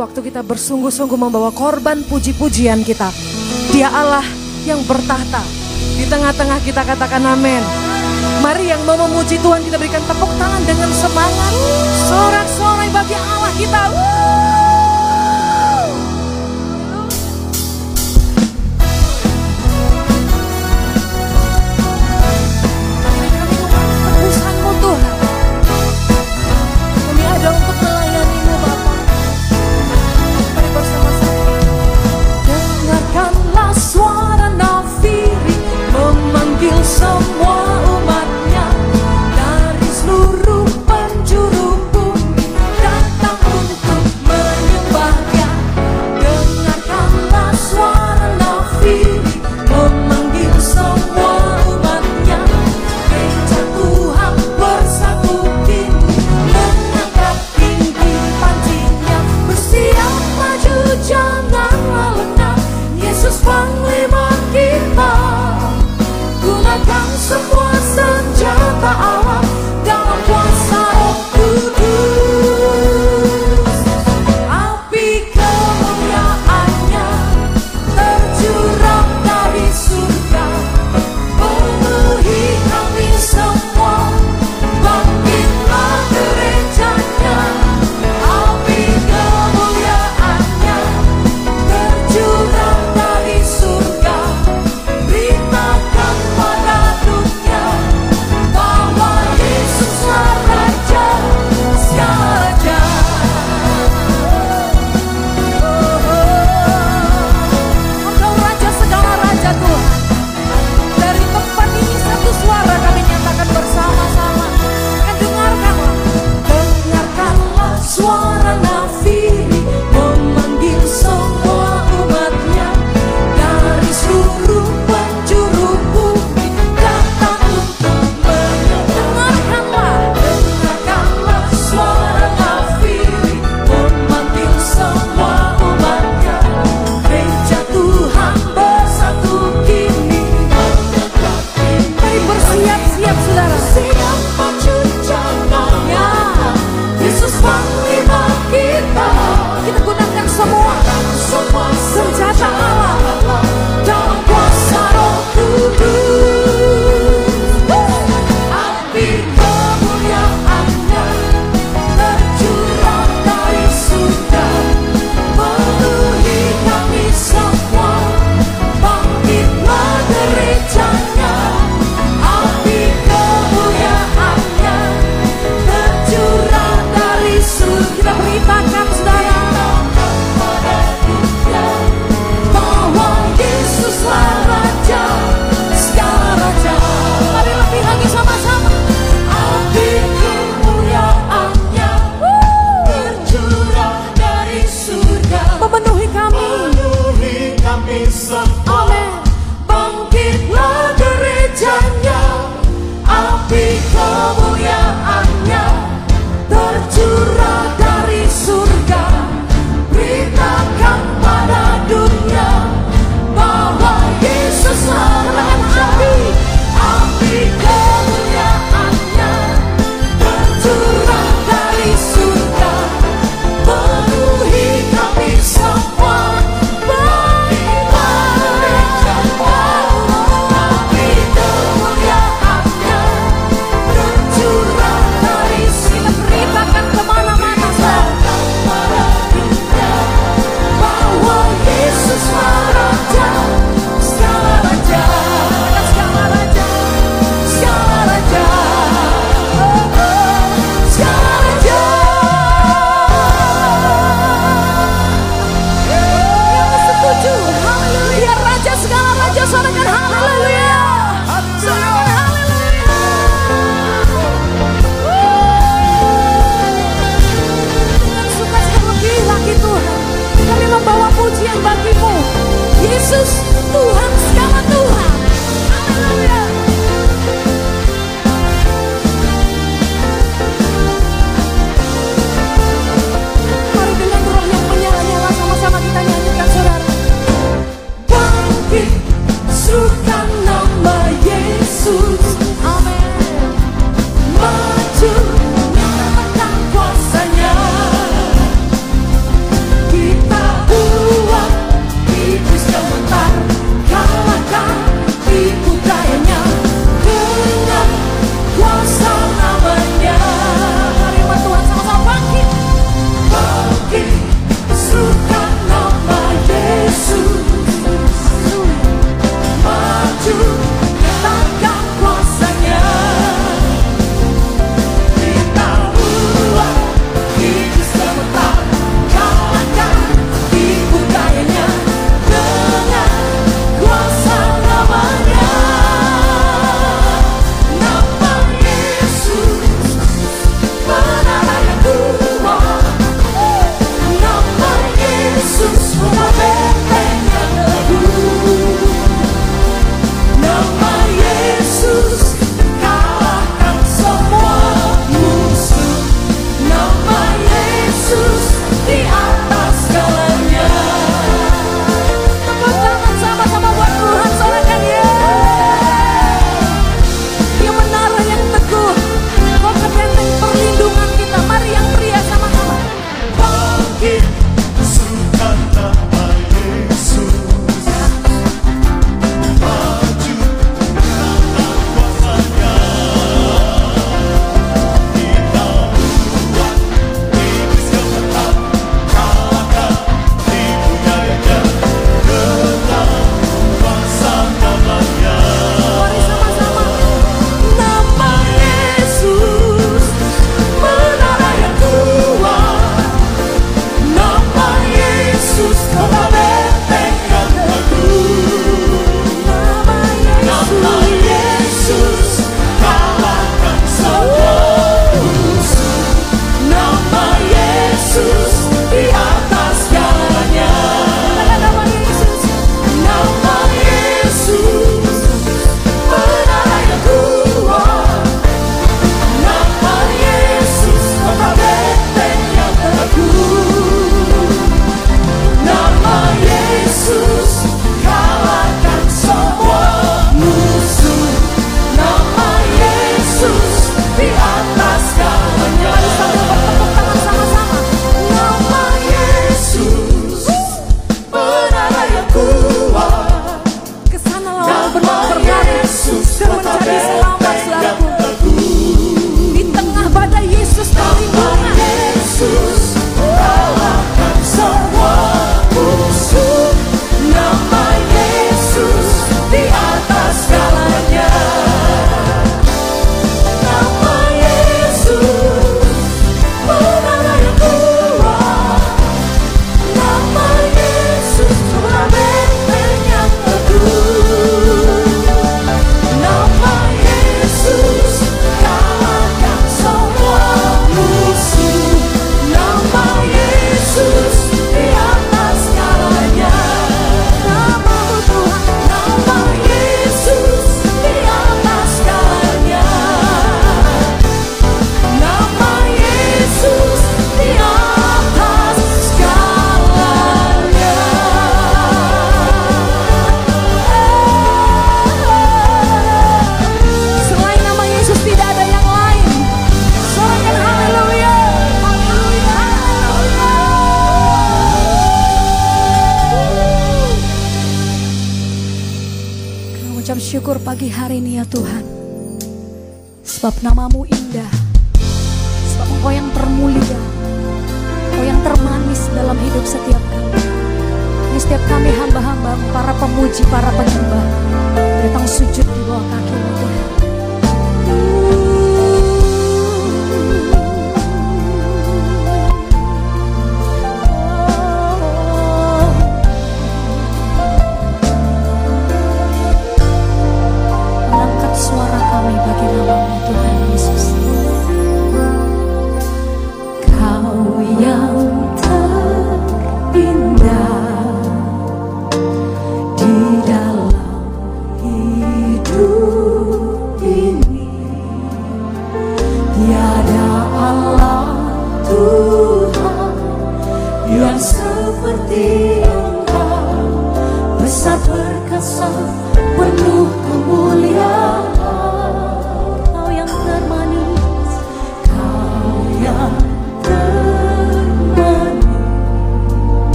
waktu 0.00 0.32
kita 0.32 0.40
bersungguh-sungguh 0.40 1.20
membawa 1.20 1.52
korban 1.52 2.00
puji-pujian 2.08 2.80
kita. 2.80 3.12
Dia 3.76 3.92
Allah 3.92 4.24
yang 4.64 4.80
bertahta. 4.88 5.44
Di 6.00 6.08
tengah-tengah 6.08 6.58
kita 6.64 6.80
katakan 6.88 7.20
amin. 7.20 7.60
Mari 8.40 8.72
yang 8.72 8.80
mau 8.88 8.96
memuji 8.96 9.36
Tuhan 9.36 9.60
kita 9.60 9.76
berikan 9.76 10.00
tepuk 10.08 10.32
tangan 10.40 10.64
dengan 10.64 10.88
semangat. 10.96 11.52
Sorak-sorai 12.08 12.88
bagi 12.88 13.16
Allah 13.20 13.52
kita. 13.60 13.82
Woo! 13.92 14.49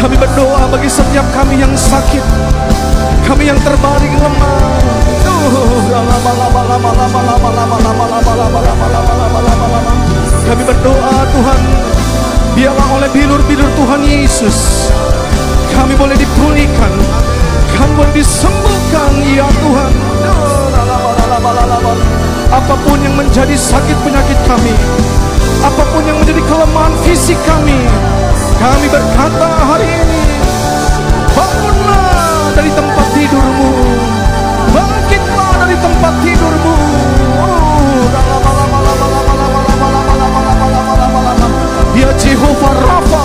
Kami 0.00 0.16
berdoa 0.16 0.64
bagi 0.72 0.88
setiap 0.88 1.28
kami 1.28 1.60
yang 1.60 1.76
sakit 1.76 2.24
Kami 3.28 3.52
yang 3.52 3.60
terbaring 3.60 4.16
lemah. 4.16 4.52
Kami 10.48 10.62
berdoa 10.64 11.16
Tuhan 11.36 11.60
Biarlah 12.56 12.88
oleh 12.96 13.08
bilur-bilur 13.12 13.68
Tuhan 13.76 14.00
Yesus 14.08 14.88
Kami 15.76 15.92
boleh 15.92 16.16
dipulihkan 16.16 16.92
Kami 17.76 17.92
boleh 17.92 18.12
disembuhkan 18.16 19.12
ya 19.36 19.44
Tuhan. 19.52 19.92
Apa 22.48 22.74
pun 22.88 22.98
yang 23.04 23.20
menjadi 23.20 23.52
sakit 23.52 24.00
penyakit 24.00 24.38
kami 24.48 24.72
Apa 25.60 25.84
pun 25.92 26.02
yang 26.08 26.16
menjadi 26.16 26.40
kelemahan 26.48 26.96
fisik 27.04 27.36
kami 27.44 27.84
Kami 28.60 28.86
berkata 28.92 29.48
hari 29.64 29.88
ini 29.88 30.24
Bangunlah 31.32 32.52
dari 32.52 32.70
tempat 32.76 33.06
tidurmu. 33.16 33.70
Bangkitlah 34.68 35.52
dari 35.64 35.76
tempat 35.80 36.14
tidurmu. 36.20 36.76
Ya 41.96 42.10
Jehovah 42.16 42.74
Rafa 42.84 43.24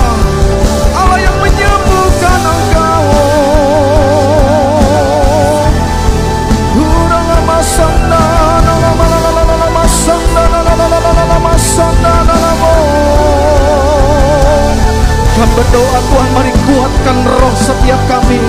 kami 15.35 15.51
berdoa 15.51 15.99
Tuhan 15.99 16.29
mari 16.31 16.51
kuatkan 16.63 17.17
roh 17.27 17.55
setiap 17.59 17.99
kami. 18.07 18.39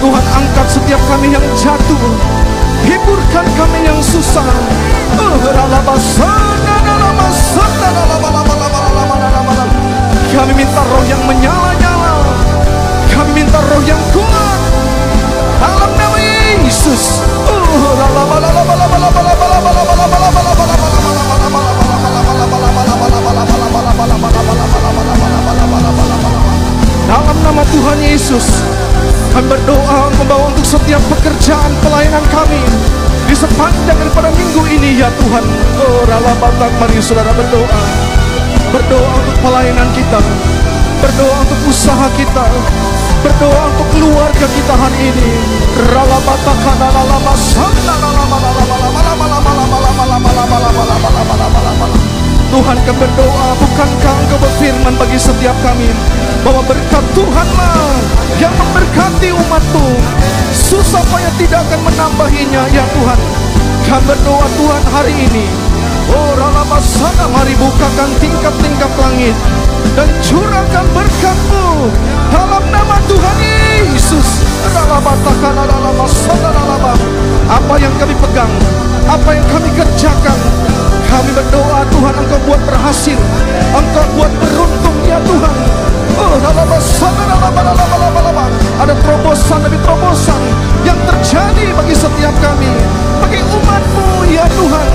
Tuhan 0.00 0.24
angkat 0.32 0.66
setiap 0.72 1.00
kami 1.12 1.36
yang 1.36 1.44
jatuh. 1.52 2.00
Hiburkan 2.88 3.46
kami 3.52 3.78
yang 3.84 4.00
susah. 4.00 4.48
Kami 10.32 10.52
minta 10.56 10.82
roh 10.88 11.04
yang 11.04 11.22
menyala-nyala. 11.28 12.16
Kami 13.12 13.30
minta 13.36 13.60
roh 13.60 13.82
yang 13.84 14.00
kuat. 14.16 14.60
Dalam 15.60 15.92
nama 16.00 16.18
Yesus. 16.64 17.20
Dalam 27.12 27.36
nama 27.44 27.60
Tuhan 27.68 28.00
Yesus, 28.00 28.64
kami 29.36 29.44
berdoa 29.44 30.08
membawa 30.16 30.48
untuk 30.48 30.64
setiap 30.64 30.96
pekerjaan 31.12 31.68
pelayanan 31.84 32.24
kami 32.32 32.64
di 33.28 33.36
sepanjang 33.36 34.00
daripada 34.00 34.32
minggu 34.32 34.64
ini 34.72 34.96
ya 34.96 35.12
Tuhan. 35.20 35.44
Oh, 35.76 36.08
rala 36.08 36.32
batak, 36.40 36.72
mari 36.80 36.96
saudara 37.04 37.36
berdoa. 37.36 37.80
Berdoa 38.72 39.12
untuk 39.12 39.36
pelayanan 39.44 39.92
kita, 39.92 40.24
berdoa 41.04 41.36
untuk 41.44 41.60
usaha 41.68 42.08
kita, 42.16 42.48
berdoa 43.20 43.60
untuk 43.76 43.88
keluarga 43.92 44.46
kita 44.48 44.72
hari 44.72 45.12
ini. 45.12 45.30
Rala 45.92 46.16
batak, 46.16 46.58
rala 46.64 46.96
lama, 46.96 47.34
sanda, 47.36 47.92
rala 47.92 48.24
lama, 48.24 48.36
lama, 48.40 48.64
lama, 48.72 48.88
lama, 48.88 49.26
lama, 49.28 49.56
lama, 49.60 49.76
lama, 49.84 50.00
lama, 50.00 50.30
lama, 50.32 50.56
lama, 50.64 50.82
lama, 50.96 51.12
lama, 51.12 51.60
lama, 51.60 51.60
lama. 51.60 52.21
Tuhan 52.52 52.76
kami 52.84 53.00
berdoa 53.00 53.48
bukankah 53.56 54.14
engkau 54.28 54.36
berfirman 54.44 54.92
bagi 55.00 55.16
setiap 55.16 55.56
kami? 55.64 55.88
Bahwa 56.44 56.60
berkat 56.68 57.00
Tuhanlah 57.16 57.96
yang 58.36 58.52
memberkati 58.52 59.32
umatmu. 59.32 59.96
Susah 60.52 61.00
payah 61.08 61.32
tidak 61.40 61.64
akan 61.64 61.80
menambahinya 61.80 62.68
ya 62.68 62.84
Tuhan. 62.92 63.20
Kami 63.88 64.04
berdoa 64.04 64.46
Tuhan 64.60 64.82
hari 64.92 65.14
ini. 65.32 65.48
Oh 66.12 66.36
rala 66.36 66.76
sana 66.84 67.24
mari 67.32 67.56
bukakan 67.56 68.10
tingkap-tingkap 68.20 68.92
langit 69.00 69.32
dan 69.96 70.12
curahkan 70.20 70.84
berkatmu. 70.92 71.88
Dalam 72.28 72.64
nama 72.68 73.00
Tuhan 73.08 73.36
Yesus. 73.40 74.44
Rala 74.76 75.00
batakan 75.00 75.56
rala 75.56 76.04
sana 76.04 76.52
rala 76.52 76.92
apa 77.48 77.74
yang 77.80 77.92
kami 77.96 78.12
pegang 78.20 78.52
apa 79.08 79.30
yang 79.36 79.46
kami 79.48 79.68
kerjakan 79.72 80.38
kami 81.12 81.30
berdoa 81.36 81.84
Tuhan 81.92 82.14
Engkau 82.16 82.40
buat 82.48 82.60
berhasil 82.64 83.18
Engkau 83.76 84.06
buat 84.16 84.32
beruntung 84.40 84.96
ya 85.04 85.20
Tuhan 85.20 85.56
Oh. 86.12 86.36
Ada 88.82 88.98
terobosan 88.98 89.62
demi 89.64 89.78
terobosan 89.80 90.40
yang 90.82 90.98
terjadi 91.08 91.72
bagi 91.72 91.94
setiap 91.94 92.34
kami, 92.42 92.68
bagi 93.22 93.40
umatmu 93.40 94.26
ya 94.28 94.44
Tuhan, 94.50 94.88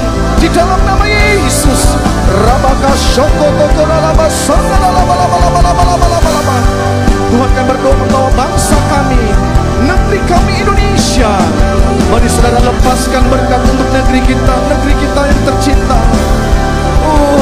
di 0.43 0.47
dalam 0.51 0.77
nama 0.83 1.07
Yesus. 1.07 1.95
Rabaka 2.27 2.91
shoko 2.93 3.47
toko 3.57 3.83
lama, 3.87 4.27
sana, 4.27 4.77
lama, 4.77 5.01
lama, 5.07 5.37
lama, 5.39 5.59
lama, 5.63 5.83
lama, 5.87 6.05
lama, 6.05 6.29
lama. 6.35 6.57
Tuhan 7.31 7.49
kami 7.55 7.67
berdoa 7.71 7.95
membawa 7.95 8.29
bangsa 8.35 8.77
kami, 8.91 9.21
negeri 9.87 10.19
kami 10.27 10.51
Indonesia. 10.61 10.96
Mari 11.17 12.29
saudara 12.29 12.61
lepaskan 12.61 13.25
berkat 13.25 13.57
untuk 13.73 13.89
negeri 13.89 14.21
kita, 14.21 14.53
negeri 14.69 14.93
kita 15.01 15.21
yang 15.25 15.41
tercinta. 15.49 15.97
Oh, 17.01 17.41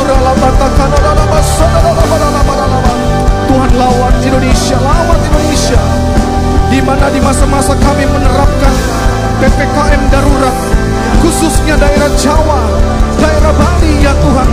Tuhan 3.51 3.71
lawan 3.75 4.15
Indonesia, 4.23 4.79
lawan 4.79 5.19
Indonesia. 5.27 5.79
Di 6.71 6.79
mana 6.79 7.11
di 7.11 7.19
masa-masa 7.19 7.75
kami 7.75 8.07
menerapkan 8.07 8.73
PPKM 9.43 10.01
darurat, 10.07 10.55
khususnya 11.19 11.75
daerah 11.75 12.11
Jawa, 12.15 12.59
daerah 13.19 13.51
Bali 13.59 13.91
ya 13.99 14.15
Tuhan. 14.15 14.49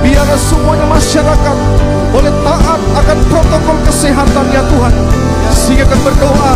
Biar 0.00 0.28
semuanya 0.40 0.88
masyarakat 0.88 1.56
boleh 2.16 2.32
taat 2.40 2.80
akan 2.80 3.18
protokol 3.28 3.76
kesehatan 3.92 4.46
ya 4.56 4.64
Tuhan. 4.72 4.94
Sehingga 5.52 5.84
kami 5.84 6.00
berdoa, 6.00 6.52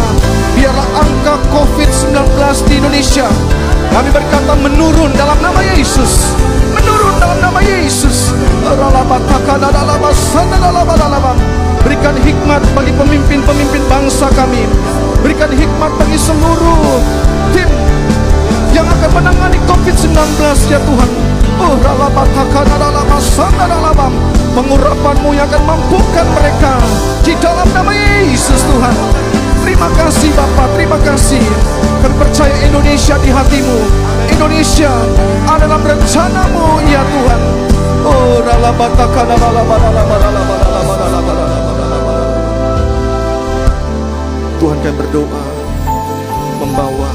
biarlah 0.59 0.88
angka 0.99 1.35
COVID-19 1.55 2.18
di 2.66 2.75
Indonesia 2.83 3.31
kami 3.94 4.11
berkata 4.11 4.53
menurun 4.59 5.14
dalam 5.14 5.38
nama 5.38 5.62
Yesus. 5.62 6.35
Menurun 6.75 7.14
dalam 7.23 7.38
nama 7.38 7.62
Yesus. 7.62 8.35
Berikan 11.87 12.16
hikmat 12.18 12.62
bagi 12.75 12.92
pemimpin-pemimpin 12.92 13.83
bangsa 13.87 14.29
kami. 14.35 14.66
Berikan 15.23 15.51
hikmat 15.55 15.94
bagi 15.94 16.18
seluruh 16.18 17.01
tim 17.55 17.71
yang 18.75 18.87
akan 18.87 19.11
menangani 19.14 19.59
COVID-19 19.64 20.14
ya 20.68 20.79
Tuhan. 20.83 21.11
Oh, 21.59 21.75
pengurapanmu 24.55 25.31
yang 25.35 25.47
akan 25.51 25.62
mampukan 25.64 26.27
mereka 26.38 26.79
di 27.23 27.35
dalam 27.38 27.66
nama 27.75 27.90
Yesus 27.94 28.62
Tuhan. 28.66 28.94
Terima 29.62 29.88
kasih 29.94 30.31
Bapak, 30.35 30.68
terima 30.75 30.99
kasih. 31.03 31.42
Kami 32.03 32.14
percaya 32.18 32.55
Indonesia 32.62 33.14
di 33.18 33.31
hatimu. 33.31 33.79
Indonesia 34.31 34.92
ada 35.51 35.66
dalam 35.66 35.83
rencanamu 35.83 36.66
ya 36.87 37.03
Tuhan. 37.03 37.42
Oh, 38.09 38.38
Tuhan 44.59 44.79
kami 44.83 44.94
berdoa 44.99 45.42
membawa 46.59 47.11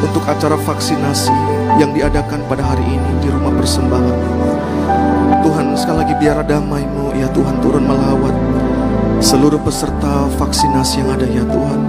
untuk 0.00 0.24
acara 0.24 0.56
vaksinasi 0.56 1.32
yang 1.76 1.92
diadakan 1.92 2.40
pada 2.48 2.64
hari 2.64 2.84
ini 2.84 3.10
di 3.20 3.28
rumah 3.28 3.52
persembahan. 3.56 4.18
Tuhan 5.40 5.66
sekali 5.76 5.98
lagi 6.04 6.14
biar 6.20 6.44
damai-Mu 6.44 7.16
ya 7.16 7.28
Tuhan 7.32 7.60
turun 7.60 7.84
melawat 7.84 8.34
seluruh 9.20 9.60
peserta 9.60 10.26
vaksinasi 10.40 11.04
yang 11.04 11.10
ada 11.12 11.28
ya 11.28 11.44
Tuhan. 11.44 11.80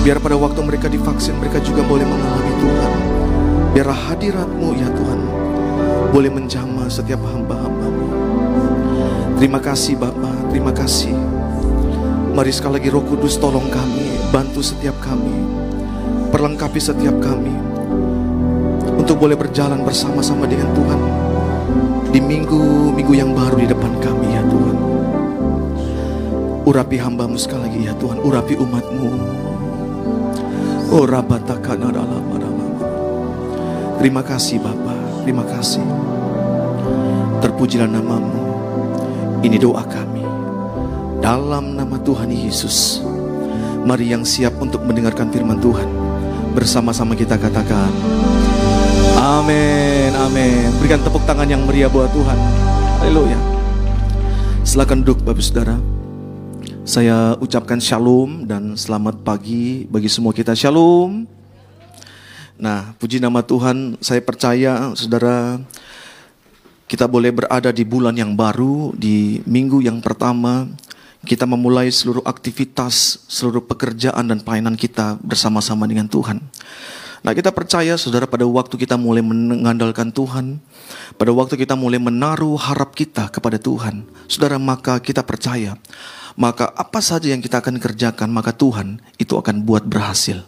Biar 0.00 0.18
pada 0.24 0.40
waktu 0.40 0.60
mereka 0.64 0.88
divaksin 0.88 1.36
mereka 1.36 1.60
juga 1.60 1.84
boleh 1.84 2.08
mengalami 2.08 2.52
Tuhan. 2.56 2.92
Biar 3.76 3.88
hadirat-Mu 3.92 4.68
ya 4.80 4.88
Tuhan 4.88 5.20
boleh 6.08 6.32
menjamah 6.32 6.88
setiap 6.88 7.20
hamba-hambamu. 7.28 8.08
Terima 9.36 9.60
kasih 9.60 10.00
Bapak, 10.00 10.48
terima 10.48 10.72
kasih. 10.72 11.12
Mari 12.32 12.48
sekali 12.48 12.80
lagi 12.80 12.88
Roh 12.88 13.04
Kudus 13.04 13.36
tolong 13.36 13.68
kami, 13.68 14.32
bantu 14.32 14.64
setiap 14.64 14.96
kami, 15.04 15.44
perlengkapi 16.32 16.80
setiap 16.80 17.14
kami 17.20 17.52
untuk 18.96 19.20
boleh 19.20 19.36
berjalan 19.36 19.84
bersama-sama 19.84 20.48
dengan 20.48 20.72
Tuhan 20.72 21.00
di 22.08 22.20
minggu-minggu 22.24 23.12
yang 23.12 23.36
baru 23.36 23.60
di 23.60 23.68
depan 23.68 23.92
kami 24.00 24.26
ya. 24.32 24.37
Urapi 26.68 27.00
hambamu 27.00 27.40
sekali 27.40 27.64
lagi 27.64 27.80
ya 27.88 27.96
Tuhan, 27.96 28.20
urapi 28.20 28.52
umatmu. 28.60 29.08
Oh 30.92 31.08
rabatakana 31.08 31.88
dalam 31.88 32.28
Terima 33.98 34.22
kasih 34.22 34.62
Bapa, 34.62 34.94
terima 35.26 35.42
kasih. 35.42 35.82
Terpujilah 37.42 37.90
namamu. 37.90 38.30
Ini 39.42 39.58
doa 39.58 39.82
kami. 39.82 40.22
Dalam 41.18 41.74
nama 41.74 41.98
Tuhan 41.98 42.30
Yesus. 42.30 43.02
Mari 43.82 44.14
yang 44.14 44.22
siap 44.22 44.54
untuk 44.62 44.86
mendengarkan 44.86 45.34
firman 45.34 45.58
Tuhan. 45.58 45.90
Bersama-sama 46.54 47.18
kita 47.18 47.42
katakan. 47.42 47.90
Amin, 49.18 50.14
amin. 50.14 50.70
Berikan 50.78 51.02
tepuk 51.02 51.26
tangan 51.26 51.50
yang 51.50 51.66
meriah 51.66 51.90
buat 51.90 52.12
Tuhan. 52.14 52.38
Haleluya. 53.02 53.40
Silakan 54.62 55.02
duduk 55.02 55.26
Bapak 55.26 55.42
Saudara. 55.42 55.97
Saya 56.88 57.36
ucapkan 57.36 57.76
shalom 57.76 58.48
dan 58.48 58.72
selamat 58.72 59.20
pagi 59.20 59.84
bagi 59.92 60.08
semua 60.08 60.32
kita. 60.32 60.56
Shalom. 60.56 61.28
Nah, 62.56 62.96
puji 62.96 63.20
nama 63.20 63.44
Tuhan, 63.44 64.00
saya 64.00 64.24
percaya 64.24 64.96
saudara 64.96 65.60
kita 66.88 67.04
boleh 67.04 67.28
berada 67.28 67.76
di 67.76 67.84
bulan 67.84 68.16
yang 68.16 68.32
baru, 68.32 68.96
di 68.96 69.44
minggu 69.44 69.84
yang 69.84 70.00
pertama, 70.00 70.64
kita 71.28 71.44
memulai 71.44 71.92
seluruh 71.92 72.24
aktivitas, 72.24 73.20
seluruh 73.28 73.68
pekerjaan 73.68 74.24
dan 74.24 74.40
pelayanan 74.40 74.72
kita 74.72 75.20
bersama-sama 75.20 75.84
dengan 75.84 76.08
Tuhan. 76.08 76.40
Nah 77.20 77.36
kita 77.36 77.52
percaya 77.52 78.00
saudara 78.00 78.24
pada 78.24 78.48
waktu 78.48 78.80
kita 78.80 78.96
mulai 78.96 79.20
mengandalkan 79.20 80.08
Tuhan, 80.08 80.56
pada 81.20 81.36
waktu 81.36 81.60
kita 81.60 81.76
mulai 81.76 82.00
menaruh 82.00 82.56
harap 82.56 82.96
kita 82.96 83.28
kepada 83.28 83.60
Tuhan, 83.60 84.08
saudara 84.24 84.56
maka 84.56 84.96
kita 85.02 85.20
percaya, 85.20 85.76
maka 86.38 86.70
apa 86.70 87.02
saja 87.02 87.34
yang 87.34 87.42
kita 87.42 87.58
akan 87.58 87.82
kerjakan, 87.82 88.30
maka 88.30 88.54
Tuhan 88.54 89.02
itu 89.18 89.34
akan 89.34 89.66
buat 89.66 89.82
berhasil. 89.82 90.38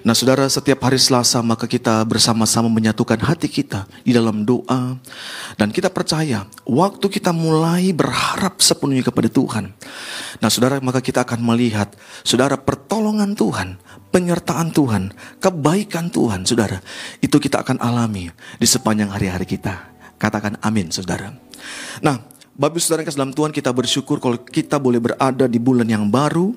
Nah 0.00 0.16
saudara 0.16 0.48
setiap 0.48 0.88
hari 0.88 0.96
Selasa 0.96 1.42
maka 1.44 1.68
kita 1.68 2.00
bersama-sama 2.08 2.70
menyatukan 2.72 3.20
hati 3.20 3.50
kita 3.50 3.84
di 4.06 4.16
dalam 4.16 4.48
doa. 4.48 4.96
Dan 5.58 5.68
kita 5.68 5.92
percaya 5.92 6.48
waktu 6.64 7.06
kita 7.12 7.34
mulai 7.36 7.92
berharap 7.92 8.62
sepenuhnya 8.62 9.04
kepada 9.04 9.28
Tuhan. 9.28 9.74
Nah 10.40 10.48
saudara 10.48 10.80
maka 10.80 11.04
kita 11.04 11.28
akan 11.28 11.44
melihat 11.44 11.92
saudara 12.24 12.56
pertolongan 12.56 13.36
Tuhan, 13.36 13.76
penyertaan 14.08 14.72
Tuhan, 14.72 15.12
kebaikan 15.44 16.08
Tuhan 16.08 16.48
saudara. 16.48 16.80
Itu 17.20 17.42
kita 17.42 17.60
akan 17.66 17.82
alami 17.82 18.32
di 18.56 18.64
sepanjang 18.64 19.12
hari-hari 19.12 19.44
kita. 19.44 19.92
Katakan 20.16 20.56
amin 20.62 20.88
saudara. 20.88 21.34
Nah 22.00 22.37
Bapak 22.58 22.82
saudara 22.82 23.06
yang 23.06 23.14
dalam 23.14 23.30
Tuhan 23.30 23.54
kita 23.54 23.70
bersyukur 23.70 24.18
kalau 24.18 24.34
kita 24.34 24.82
boleh 24.82 24.98
berada 24.98 25.46
di 25.46 25.62
bulan 25.62 25.86
yang 25.86 26.10
baru. 26.10 26.50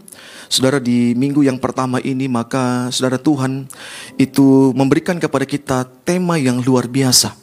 Saudara 0.49 0.81
di 0.81 1.13
minggu 1.13 1.45
yang 1.45 1.61
pertama 1.61 2.01
ini 2.01 2.25
maka 2.25 2.89
saudara 2.89 3.21
Tuhan 3.21 3.69
itu 4.17 4.73
memberikan 4.73 5.21
kepada 5.21 5.45
kita 5.45 5.85
tema 6.01 6.41
yang 6.41 6.57
luar 6.65 6.89
biasa. 6.89 7.37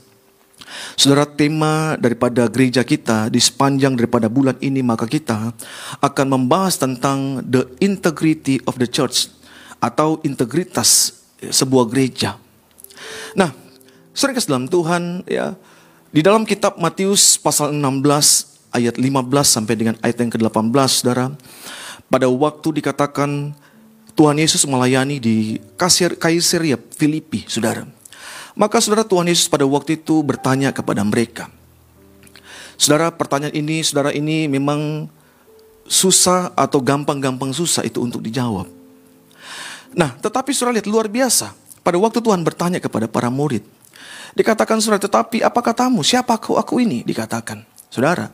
Saudara 0.98 1.22
tema 1.22 1.94
daripada 2.02 2.50
gereja 2.50 2.82
kita 2.82 3.30
di 3.30 3.38
sepanjang 3.38 3.94
daripada 3.94 4.26
bulan 4.26 4.58
ini 4.58 4.82
maka 4.82 5.06
kita 5.06 5.54
akan 6.02 6.26
membahas 6.26 6.82
tentang 6.82 7.46
the 7.46 7.62
integrity 7.78 8.58
of 8.66 8.74
the 8.82 8.90
church 8.90 9.30
atau 9.78 10.18
integritas 10.26 11.14
sebuah 11.38 11.86
gereja. 11.86 12.42
Nah, 13.38 13.54
saudara 14.10 14.42
dalam 14.42 14.66
Tuhan 14.66 15.22
ya 15.30 15.54
di 16.08 16.20
dalam 16.24 16.48
kitab 16.48 16.80
Matius 16.80 17.36
pasal 17.36 17.76
16 17.76 18.72
ayat 18.72 18.94
15 18.96 19.28
sampai 19.44 19.74
dengan 19.76 19.94
ayat 20.00 20.16
yang 20.20 20.32
ke-18 20.32 20.88
Saudara. 20.88 21.32
Pada 22.08 22.24
waktu 22.32 22.80
dikatakan 22.80 23.52
Tuhan 24.16 24.40
Yesus 24.40 24.64
melayani 24.64 25.20
di 25.20 25.60
Kaisaria 26.18 26.80
Filipi, 26.96 27.44
Saudara. 27.44 27.84
Maka 28.56 28.80
Saudara 28.80 29.04
Tuhan 29.04 29.28
Yesus 29.28 29.46
pada 29.46 29.68
waktu 29.68 30.00
itu 30.00 30.24
bertanya 30.24 30.72
kepada 30.72 31.04
mereka. 31.04 31.52
Saudara, 32.80 33.12
pertanyaan 33.12 33.54
ini, 33.54 33.84
Saudara 33.84 34.10
ini 34.10 34.48
memang 34.50 35.06
susah 35.86 36.50
atau 36.56 36.80
gampang-gampang 36.80 37.52
susah 37.52 37.84
itu 37.84 38.00
untuk 38.00 38.24
dijawab. 38.24 38.66
Nah, 39.92 40.16
tetapi 40.18 40.50
Saudara 40.56 40.80
lihat 40.80 40.88
luar 40.88 41.06
biasa. 41.06 41.52
Pada 41.84 41.96
waktu 42.00 42.18
Tuhan 42.18 42.42
bertanya 42.42 42.82
kepada 42.82 43.06
para 43.06 43.30
murid, 43.30 43.62
dikatakan 44.34 44.78
Saudara, 44.78 45.02
tetapi 45.02 45.42
apa 45.42 45.60
katamu? 45.60 46.04
Siapa 46.04 46.38
aku 46.38 46.58
aku 46.58 46.82
ini? 46.82 47.02
Dikatakan. 47.02 47.64
Saudara, 47.88 48.28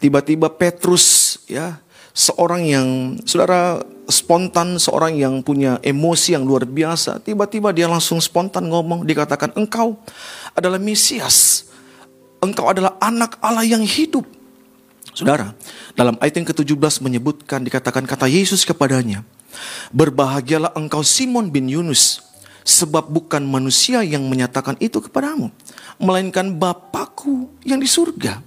tiba-tiba 0.00 0.48
Petrus 0.48 1.38
ya, 1.46 1.78
seorang 2.16 2.64
yang 2.64 2.88
saudara 3.28 3.84
spontan, 4.08 4.80
seorang 4.80 5.18
yang 5.20 5.44
punya 5.44 5.76
emosi 5.84 6.32
yang 6.32 6.48
luar 6.48 6.64
biasa, 6.64 7.20
tiba-tiba 7.20 7.76
dia 7.76 7.84
langsung 7.90 8.16
spontan 8.24 8.72
ngomong, 8.72 9.04
dikatakan 9.04 9.52
engkau 9.52 10.00
adalah 10.56 10.80
Mesias. 10.80 11.68
Engkau 12.40 12.72
adalah 12.72 12.96
anak 13.02 13.36
Allah 13.44 13.68
yang 13.68 13.84
hidup. 13.84 14.24
Saudara, 15.16 15.56
dalam 15.96 16.20
ayat 16.20 16.40
yang 16.40 16.48
ke-17 16.52 17.00
menyebutkan 17.00 17.64
dikatakan 17.64 18.04
kata 18.04 18.28
Yesus 18.28 18.68
kepadanya, 18.68 19.24
Berbahagialah 19.88 20.76
engkau 20.76 21.00
Simon 21.00 21.48
bin 21.48 21.68
Yunus, 21.72 22.20
sebab 22.66 23.06
bukan 23.06 23.46
manusia 23.46 24.02
yang 24.02 24.26
menyatakan 24.26 24.74
itu 24.82 24.98
kepadamu, 24.98 25.54
melainkan 26.02 26.50
Bapakku 26.50 27.46
yang 27.62 27.78
di 27.78 27.86
surga. 27.86 28.42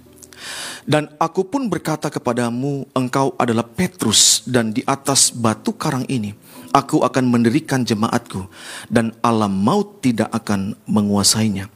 Dan 0.84 1.08
aku 1.16 1.44
pun 1.48 1.68
berkata 1.68 2.12
kepadamu, 2.12 2.88
engkau 2.92 3.32
adalah 3.40 3.64
Petrus 3.64 4.44
dan 4.44 4.72
di 4.76 4.84
atas 4.84 5.32
batu 5.32 5.72
karang 5.76 6.04
ini 6.08 6.36
aku 6.70 7.02
akan 7.02 7.30
mendirikan 7.30 7.82
jemaatku 7.82 8.46
dan 8.88 9.14
alam 9.20 9.50
maut 9.50 10.00
tidak 10.02 10.30
akan 10.32 10.78
menguasainya. 10.86 11.68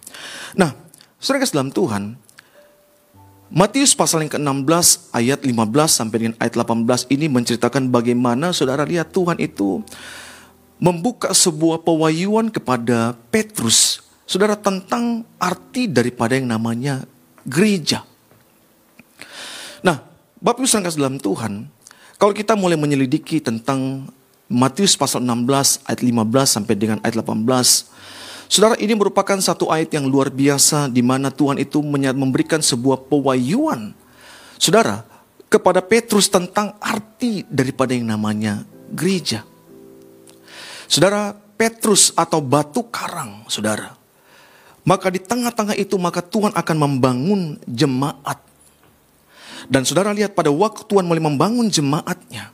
Nah, 0.55 0.73
saudara 1.19 1.47
dalam 1.51 1.71
Tuhan, 1.71 2.17
Matius 3.55 3.95
pasal 3.95 4.27
yang 4.27 4.33
ke-16 4.35 5.15
ayat 5.15 5.47
15 5.47 5.55
sampai 5.87 6.17
dengan 6.19 6.35
ayat 6.43 6.59
18 6.59 7.13
ini 7.13 7.31
menceritakan 7.31 7.87
bagaimana 7.93 8.51
saudara 8.51 8.83
lihat 8.83 9.15
Tuhan 9.15 9.39
itu 9.39 9.85
membuka 10.79 11.31
sebuah 11.31 11.83
pewahyuan 11.83 12.51
kepada 12.51 13.15
Petrus, 13.31 14.03
saudara 14.27 14.59
tentang 14.59 15.23
arti 15.39 15.87
daripada 15.87 16.35
yang 16.35 16.51
namanya 16.51 17.07
gereja. 17.47 18.03
Nah, 19.85 20.01
Bapak 20.41 20.65
Ibu 20.65 20.69
saudara 20.69 20.93
dalam 20.93 21.21
Tuhan, 21.21 21.69
kalau 22.19 22.33
kita 22.33 22.57
mulai 22.57 22.77
menyelidiki 22.77 23.41
tentang 23.41 24.09
Matius 24.45 24.93
pasal 24.95 25.25
16 25.25 25.89
ayat 25.89 26.01
15 26.05 26.55
sampai 26.61 26.75
dengan 26.77 26.99
ayat 27.01 27.17
18, 27.21 27.95
Saudara 28.45 28.77
ini 28.77 28.93
merupakan 28.93 29.41
satu 29.41 29.73
ayat 29.73 29.97
yang 29.97 30.05
luar 30.05 30.29
biasa 30.29 30.93
di 30.93 31.01
mana 31.01 31.33
Tuhan 31.33 31.57
itu 31.57 31.81
memberikan 31.81 32.61
sebuah 32.61 33.09
pewahyuan. 33.09 33.97
Saudara, 34.61 35.03
kepada 35.49 35.81
Petrus 35.81 36.29
tentang 36.29 36.77
arti 36.79 37.43
daripada 37.49 37.97
yang 37.97 38.11
namanya 38.11 38.63
gereja. 38.93 39.43
Saudara, 40.87 41.35
Petrus 41.55 42.11
atau 42.15 42.43
batu 42.43 42.85
karang, 42.91 43.47
saudara. 43.47 43.97
Maka 44.85 45.09
di 45.09 45.23
tengah-tengah 45.23 45.79
itu 45.81 45.97
maka 45.97 46.21
Tuhan 46.21 46.53
akan 46.53 46.77
membangun 46.77 47.57
jemaat 47.65 48.37
dan 49.69 49.83
saudara 49.85 50.13
lihat 50.13 50.37
pada 50.37 50.53
waktu 50.53 50.85
Tuhan 50.85 51.09
mulai 51.09 51.23
membangun 51.23 51.69
jemaatnya. 51.69 52.53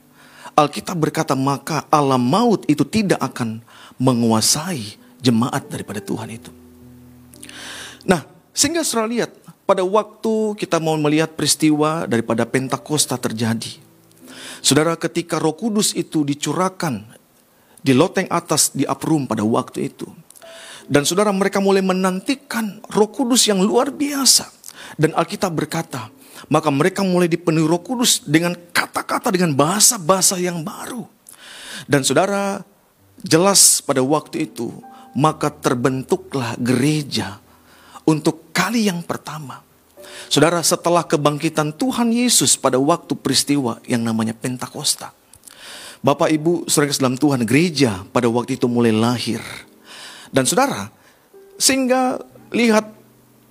Alkitab 0.54 0.98
berkata 0.98 1.32
maka 1.34 1.86
alam 1.88 2.20
maut 2.20 2.66
itu 2.66 2.84
tidak 2.84 3.18
akan 3.22 3.62
menguasai 3.96 4.98
jemaat 5.22 5.66
daripada 5.70 6.02
Tuhan 6.02 6.28
itu. 6.30 6.50
Nah, 8.04 8.26
sehingga 8.52 8.84
saudara 8.84 9.08
lihat 9.08 9.30
pada 9.64 9.86
waktu 9.86 10.58
kita 10.58 10.82
mau 10.82 10.98
melihat 10.98 11.32
peristiwa 11.32 12.04
daripada 12.04 12.44
Pentakosta 12.44 13.16
terjadi. 13.16 13.78
Saudara 14.60 14.92
ketika 15.00 15.40
roh 15.40 15.56
kudus 15.56 15.96
itu 15.96 16.20
dicurahkan 16.20 17.19
di 17.80 17.92
loteng 17.96 18.28
atas 18.28 18.72
di 18.76 18.84
Aprum 18.84 19.24
pada 19.24 19.44
waktu 19.44 19.92
itu. 19.92 20.08
Dan 20.90 21.06
saudara 21.06 21.30
mereka 21.30 21.62
mulai 21.62 21.80
menantikan 21.84 22.82
roh 22.90 23.10
kudus 23.10 23.46
yang 23.46 23.62
luar 23.62 23.94
biasa. 23.94 24.50
Dan 24.98 25.14
Alkitab 25.14 25.54
berkata, 25.54 26.10
maka 26.50 26.68
mereka 26.72 27.06
mulai 27.06 27.30
dipenuhi 27.30 27.62
roh 27.62 27.78
kudus 27.78 28.26
dengan 28.26 28.58
kata-kata, 28.74 29.30
dengan 29.30 29.54
bahasa-bahasa 29.54 30.40
yang 30.42 30.66
baru. 30.66 31.06
Dan 31.86 32.02
saudara, 32.02 32.66
jelas 33.22 33.78
pada 33.84 34.02
waktu 34.02 34.50
itu, 34.50 34.72
maka 35.14 35.50
terbentuklah 35.50 36.58
gereja 36.58 37.38
untuk 38.02 38.50
kali 38.50 38.90
yang 38.90 39.06
pertama. 39.06 39.62
Saudara, 40.30 40.62
setelah 40.62 41.06
kebangkitan 41.06 41.74
Tuhan 41.74 42.10
Yesus 42.14 42.58
pada 42.58 42.78
waktu 42.78 43.14
peristiwa 43.18 43.82
yang 43.86 44.02
namanya 44.02 44.34
Pentakosta. 44.34 45.14
Bapak 46.00 46.32
Ibu, 46.32 46.64
saudara 46.64 46.96
dalam 46.96 47.16
Tuhan, 47.20 47.44
gereja 47.44 48.08
pada 48.08 48.24
waktu 48.32 48.56
itu 48.56 48.64
mulai 48.64 48.88
lahir. 48.88 49.44
Dan 50.32 50.48
saudara, 50.48 50.88
sehingga 51.60 52.16
lihat 52.48 52.88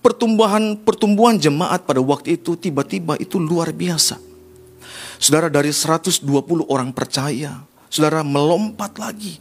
pertumbuhan 0.01 0.73
pertumbuhan 0.81 1.37
jemaat 1.37 1.85
pada 1.85 2.01
waktu 2.01 2.41
itu 2.41 2.57
tiba-tiba 2.57 3.21
itu 3.21 3.37
luar 3.37 3.69
biasa. 3.69 4.17
Saudara 5.21 5.51
dari 5.51 5.69
120 5.69 6.25
orang 6.65 6.89
percaya, 6.89 7.61
saudara 7.85 8.25
melompat 8.25 8.97
lagi. 8.97 9.37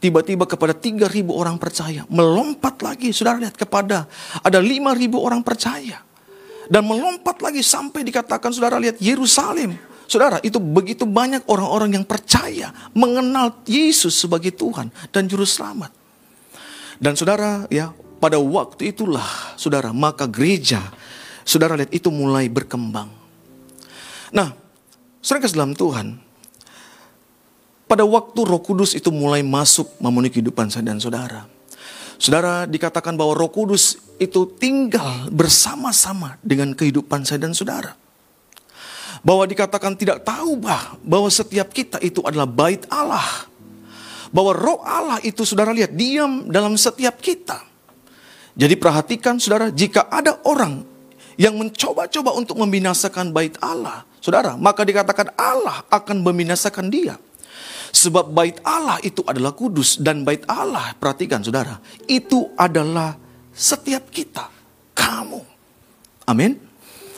Tiba-tiba 0.00 0.48
kepada 0.48 0.72
3.000 0.72 1.28
orang 1.32 1.56
percaya, 1.60 2.04
melompat 2.12 2.80
lagi. 2.84 3.12
Saudara 3.12 3.40
lihat 3.40 3.56
kepada 3.56 4.04
ada 4.44 4.58
5.000 4.60 5.16
orang 5.16 5.40
percaya. 5.40 6.04
Dan 6.68 6.84
melompat 6.84 7.40
lagi 7.40 7.64
sampai 7.64 8.04
dikatakan 8.04 8.52
saudara 8.52 8.76
lihat 8.76 9.00
Yerusalem. 9.00 9.76
Saudara 10.10 10.42
itu 10.42 10.58
begitu 10.58 11.06
banyak 11.06 11.46
orang-orang 11.46 11.94
yang 11.94 12.02
percaya 12.02 12.74
mengenal 12.90 13.62
Yesus 13.62 14.18
sebagai 14.18 14.50
Tuhan 14.50 14.90
dan 15.14 15.30
Juru 15.30 15.46
Selamat. 15.46 15.94
Dan 16.98 17.14
saudara 17.14 17.70
ya 17.70 17.94
pada 18.18 18.42
waktu 18.42 18.90
itulah 18.90 19.54
saudara 19.54 19.94
maka 19.94 20.26
gereja 20.26 20.82
saudara 21.46 21.78
lihat 21.78 21.94
itu 21.94 22.10
mulai 22.10 22.50
berkembang. 22.50 23.06
Nah 24.34 24.50
saudara 25.22 25.46
dalam 25.46 25.78
Tuhan 25.78 26.18
pada 27.86 28.02
waktu 28.02 28.40
roh 28.42 28.62
kudus 28.66 28.98
itu 28.98 29.14
mulai 29.14 29.46
masuk 29.46 29.94
memenuhi 30.02 30.34
kehidupan 30.34 30.74
saya 30.74 30.90
dan 30.90 30.98
saudara. 30.98 31.46
Saudara 32.18 32.66
dikatakan 32.66 33.14
bahwa 33.14 33.38
roh 33.38 33.54
kudus 33.54 33.94
itu 34.18 34.42
tinggal 34.58 35.30
bersama-sama 35.30 36.34
dengan 36.42 36.74
kehidupan 36.74 37.22
saya 37.22 37.46
dan 37.46 37.54
saudara. 37.54 37.94
Bahwa 39.20 39.44
dikatakan 39.44 39.96
tidak 39.96 40.24
tahu 40.24 40.56
bah, 40.56 40.96
bahwa 41.04 41.28
setiap 41.28 41.68
kita 41.70 42.00
itu 42.00 42.24
adalah 42.24 42.48
bait 42.48 42.88
Allah. 42.88 43.48
Bahwa 44.32 44.54
roh 44.56 44.80
Allah 44.80 45.20
itu 45.20 45.44
saudara 45.44 45.74
lihat 45.74 45.92
diam 45.92 46.48
dalam 46.48 46.78
setiap 46.78 47.20
kita. 47.20 47.70
Jadi 48.56 48.74
perhatikan 48.76 49.38
saudara, 49.38 49.70
jika 49.70 50.10
ada 50.10 50.40
orang 50.44 50.82
yang 51.40 51.56
mencoba-coba 51.56 52.36
untuk 52.36 52.60
membinasakan 52.60 53.32
bait 53.32 53.56
Allah, 53.64 54.04
saudara, 54.20 54.58
maka 54.60 54.84
dikatakan 54.84 55.32
Allah 55.38 55.80
akan 55.88 56.20
membinasakan 56.20 56.92
dia. 56.92 57.16
Sebab 57.90 58.30
bait 58.30 58.60
Allah 58.62 59.02
itu 59.02 59.24
adalah 59.26 59.50
kudus 59.50 59.98
dan 59.98 60.22
bait 60.22 60.46
Allah, 60.46 60.94
perhatikan 60.94 61.42
saudara, 61.42 61.82
itu 62.06 62.52
adalah 62.54 63.18
setiap 63.50 64.12
kita, 64.14 64.46
kamu. 64.94 65.42
Amin. 66.28 66.54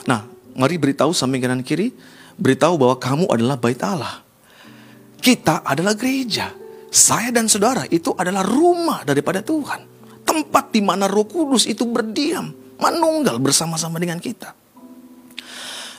Nah, 0.09 0.25
mari 0.57 0.77
beritahu 0.77 1.13
samping 1.13 1.41
kanan 1.41 1.61
kiri, 1.65 1.93
beritahu 2.37 2.77
bahwa 2.77 2.95
kamu 2.97 3.25
adalah 3.29 3.57
bait 3.57 3.81
Allah. 3.81 4.21
Kita 5.23 5.63
adalah 5.63 5.95
gereja. 5.95 6.51
Saya 6.93 7.33
dan 7.33 7.49
saudara 7.49 7.89
itu 7.89 8.13
adalah 8.13 8.45
rumah 8.45 9.01
daripada 9.01 9.41
Tuhan. 9.41 9.89
Tempat 10.23 10.69
di 10.69 10.81
mana 10.83 11.09
Roh 11.09 11.25
Kudus 11.25 11.65
itu 11.65 11.87
berdiam, 11.89 12.53
menunggal 12.77 13.41
bersama-sama 13.41 13.97
dengan 13.97 14.21
kita. 14.21 14.53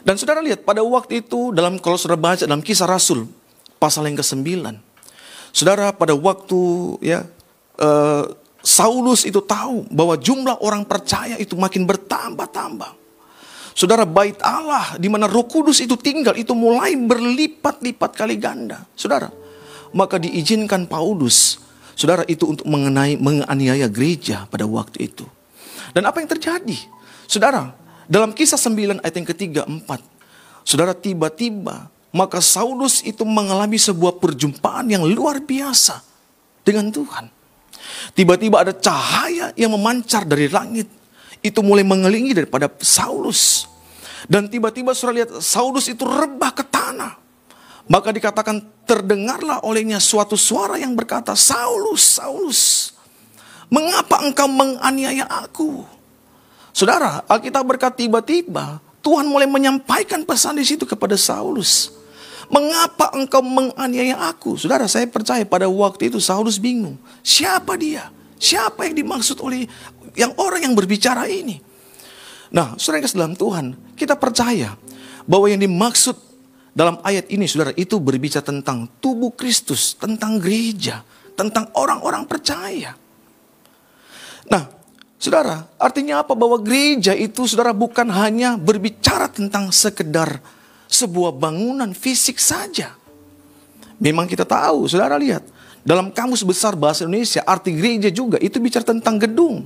Dan 0.04 0.20
saudara 0.20 0.44
lihat 0.44 0.62
pada 0.68 0.84
waktu 0.84 1.24
itu 1.24 1.50
dalam 1.56 1.80
kalau 1.80 1.96
saudara 1.96 2.20
baca 2.20 2.44
dalam 2.44 2.60
kisah 2.60 2.84
Rasul 2.84 3.24
pasal 3.80 4.04
yang 4.04 4.20
ke-9. 4.20 4.44
Saudara 5.50 5.96
pada 5.96 6.12
waktu 6.12 6.60
ya 7.00 7.24
eh, 7.80 8.24
Saulus 8.64 9.28
itu 9.28 9.44
tahu 9.44 9.84
bahwa 9.92 10.16
jumlah 10.16 10.56
orang 10.64 10.88
percaya 10.88 11.36
itu 11.36 11.52
makin 11.52 11.84
bertambah-tambah. 11.84 13.03
Saudara 13.74 14.06
bait 14.06 14.38
Allah 14.38 14.94
di 14.96 15.10
mana 15.10 15.26
Roh 15.26 15.50
Kudus 15.50 15.82
itu 15.82 15.98
tinggal 15.98 16.38
itu 16.38 16.54
mulai 16.54 16.94
berlipat-lipat 16.94 18.10
kali 18.14 18.38
ganda. 18.38 18.86
Saudara, 18.94 19.28
maka 19.90 20.18
diizinkan 20.22 20.86
Paulus 20.86 21.58
saudara 21.94 22.26
itu 22.26 22.50
untuk 22.50 22.66
mengenai 22.66 23.18
menganiaya 23.18 23.86
gereja 23.90 24.46
pada 24.50 24.66
waktu 24.66 25.10
itu. 25.10 25.26
Dan 25.94 26.06
apa 26.06 26.22
yang 26.22 26.30
terjadi? 26.30 26.78
Saudara, 27.26 27.74
dalam 28.10 28.34
kisah 28.34 28.58
9 28.58 29.02
ayat 29.02 29.14
yang 29.14 29.28
ketiga 29.30 29.62
empat, 29.66 30.02
saudara 30.66 30.94
tiba-tiba 30.94 31.90
maka 32.14 32.38
Saulus 32.38 33.02
itu 33.02 33.26
mengalami 33.26 33.74
sebuah 33.74 34.22
perjumpaan 34.22 34.86
yang 34.86 35.02
luar 35.02 35.42
biasa 35.42 35.98
dengan 36.62 36.94
Tuhan. 36.94 37.26
Tiba-tiba 38.14 38.62
ada 38.62 38.70
cahaya 38.70 39.50
yang 39.58 39.74
memancar 39.74 40.22
dari 40.22 40.46
langit. 40.46 40.86
Itu 41.44 41.60
mulai 41.60 41.84
mengelilingi 41.84 42.32
daripada 42.32 42.72
Saulus. 42.80 43.68
Dan 44.24 44.48
tiba-tiba 44.48 44.96
surah 44.96 45.12
lihat 45.12 45.30
Saulus 45.44 45.92
itu 45.92 46.08
rebah 46.08 46.56
ke 46.56 46.64
tanah. 46.64 47.20
Maka 47.84 48.08
dikatakan 48.16 48.64
terdengarlah 48.88 49.60
olehnya 49.60 50.00
suatu 50.00 50.40
suara 50.40 50.80
yang 50.80 50.96
berkata, 50.96 51.36
Saulus, 51.36 52.16
Saulus, 52.16 52.60
mengapa 53.68 54.24
engkau 54.24 54.48
menganiaya 54.48 55.28
aku? 55.28 55.84
Saudara, 56.72 57.20
Alkitab 57.28 57.62
berkata 57.68 58.00
tiba-tiba 58.00 58.80
Tuhan 59.04 59.28
mulai 59.28 59.44
menyampaikan 59.44 60.24
pesan 60.24 60.56
di 60.56 60.64
situ 60.64 60.88
kepada 60.88 61.12
Saulus. 61.20 61.92
Mengapa 62.48 63.12
engkau 63.12 63.44
menganiaya 63.44 64.16
aku? 64.32 64.56
Saudara, 64.56 64.88
saya 64.88 65.04
percaya 65.04 65.44
pada 65.44 65.68
waktu 65.68 66.08
itu 66.08 66.16
Saulus 66.24 66.56
bingung. 66.56 66.96
Siapa 67.20 67.76
dia? 67.76 68.08
Siapa 68.40 68.88
yang 68.88 68.96
dimaksud 68.96 69.40
oleh 69.44 69.68
yang 70.14 70.32
orang 70.38 70.66
yang 70.66 70.74
berbicara 70.74 71.26
ini? 71.30 71.58
Nah, 72.54 72.78
saudara 72.78 73.02
yang 73.02 73.10
dalam 73.14 73.34
Tuhan, 73.34 73.66
kita 73.98 74.14
percaya 74.14 74.78
bahwa 75.26 75.50
yang 75.50 75.58
dimaksud 75.58 76.14
dalam 76.74 76.98
ayat 77.06 77.30
ini, 77.30 77.46
saudara, 77.46 77.70
itu 77.78 78.02
berbicara 78.02 78.42
tentang 78.42 78.90
tubuh 78.98 79.30
Kristus, 79.34 79.94
tentang 79.94 80.42
gereja, 80.42 81.06
tentang 81.38 81.70
orang-orang 81.74 82.26
percaya. 82.26 82.98
Nah, 84.50 84.66
saudara, 85.18 85.70
artinya 85.78 86.26
apa? 86.26 86.34
Bahwa 86.34 86.58
gereja 86.58 87.14
itu, 87.14 87.46
saudara, 87.46 87.70
bukan 87.70 88.10
hanya 88.10 88.58
berbicara 88.58 89.30
tentang 89.30 89.70
sekedar 89.70 90.42
sebuah 90.90 91.34
bangunan 91.34 91.90
fisik 91.94 92.42
saja. 92.42 92.94
Memang 94.02 94.26
kita 94.26 94.42
tahu, 94.42 94.90
saudara 94.90 95.14
lihat, 95.14 95.46
dalam 95.86 96.10
kamus 96.10 96.42
besar 96.42 96.74
bahasa 96.74 97.06
Indonesia, 97.06 97.46
arti 97.46 97.70
gereja 97.70 98.10
juga 98.10 98.38
itu 98.42 98.58
bicara 98.58 98.82
tentang 98.82 99.18
gedung. 99.18 99.62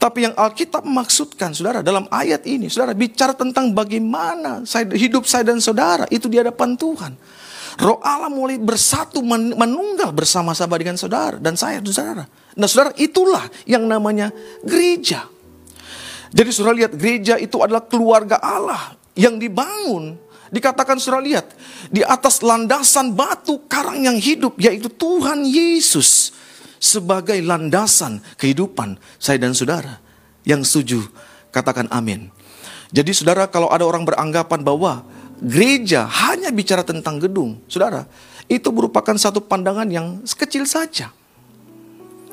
Tapi 0.00 0.24
yang 0.24 0.32
Alkitab 0.32 0.88
maksudkan, 0.88 1.52
saudara, 1.52 1.84
dalam 1.84 2.08
ayat 2.08 2.48
ini, 2.48 2.72
saudara, 2.72 2.96
bicara 2.96 3.36
tentang 3.36 3.76
bagaimana 3.76 4.64
hidup 4.96 5.28
saya 5.28 5.44
dan 5.44 5.60
saudara 5.60 6.08
itu 6.08 6.24
di 6.24 6.40
hadapan 6.40 6.72
Tuhan. 6.72 7.12
Roh 7.76 8.00
Allah 8.00 8.32
mulai 8.32 8.56
bersatu, 8.56 9.20
menunggal 9.20 10.16
bersama-sama 10.16 10.80
dengan 10.80 10.96
saudara 10.96 11.36
dan 11.36 11.52
saya 11.52 11.84
saudara. 11.84 12.24
Nah 12.56 12.64
saudara, 12.64 12.96
itulah 12.96 13.44
yang 13.68 13.84
namanya 13.84 14.32
gereja. 14.64 15.28
Jadi 16.32 16.48
saudara 16.48 16.80
lihat, 16.80 16.96
gereja 16.96 17.36
itu 17.36 17.60
adalah 17.60 17.84
keluarga 17.84 18.40
Allah 18.40 18.96
yang 19.12 19.36
dibangun 19.36 20.16
dikatakan 20.50 20.98
surah 20.98 21.22
lihat 21.22 21.46
di 21.92 22.02
atas 22.02 22.42
landasan 22.42 23.14
batu 23.14 23.62
karang 23.70 24.02
yang 24.02 24.18
hidup 24.18 24.58
yaitu 24.58 24.90
Tuhan 24.90 25.46
Yesus 25.46 26.34
sebagai 26.80 27.36
landasan 27.44 28.24
kehidupan 28.40 28.96
saya 29.20 29.36
dan 29.36 29.52
saudara 29.52 30.00
yang 30.48 30.64
setuju 30.64 31.04
katakan 31.52 31.86
amin. 31.92 32.32
Jadi 32.90 33.12
saudara 33.14 33.46
kalau 33.46 33.70
ada 33.70 33.86
orang 33.86 34.02
beranggapan 34.02 34.64
bahwa 34.64 35.06
gereja 35.38 36.08
hanya 36.08 36.50
bicara 36.50 36.82
tentang 36.82 37.22
gedung, 37.22 37.62
saudara, 37.70 38.08
itu 38.50 38.66
merupakan 38.74 39.14
satu 39.14 39.44
pandangan 39.44 39.86
yang 39.86 40.24
kecil 40.24 40.66
saja. 40.66 41.14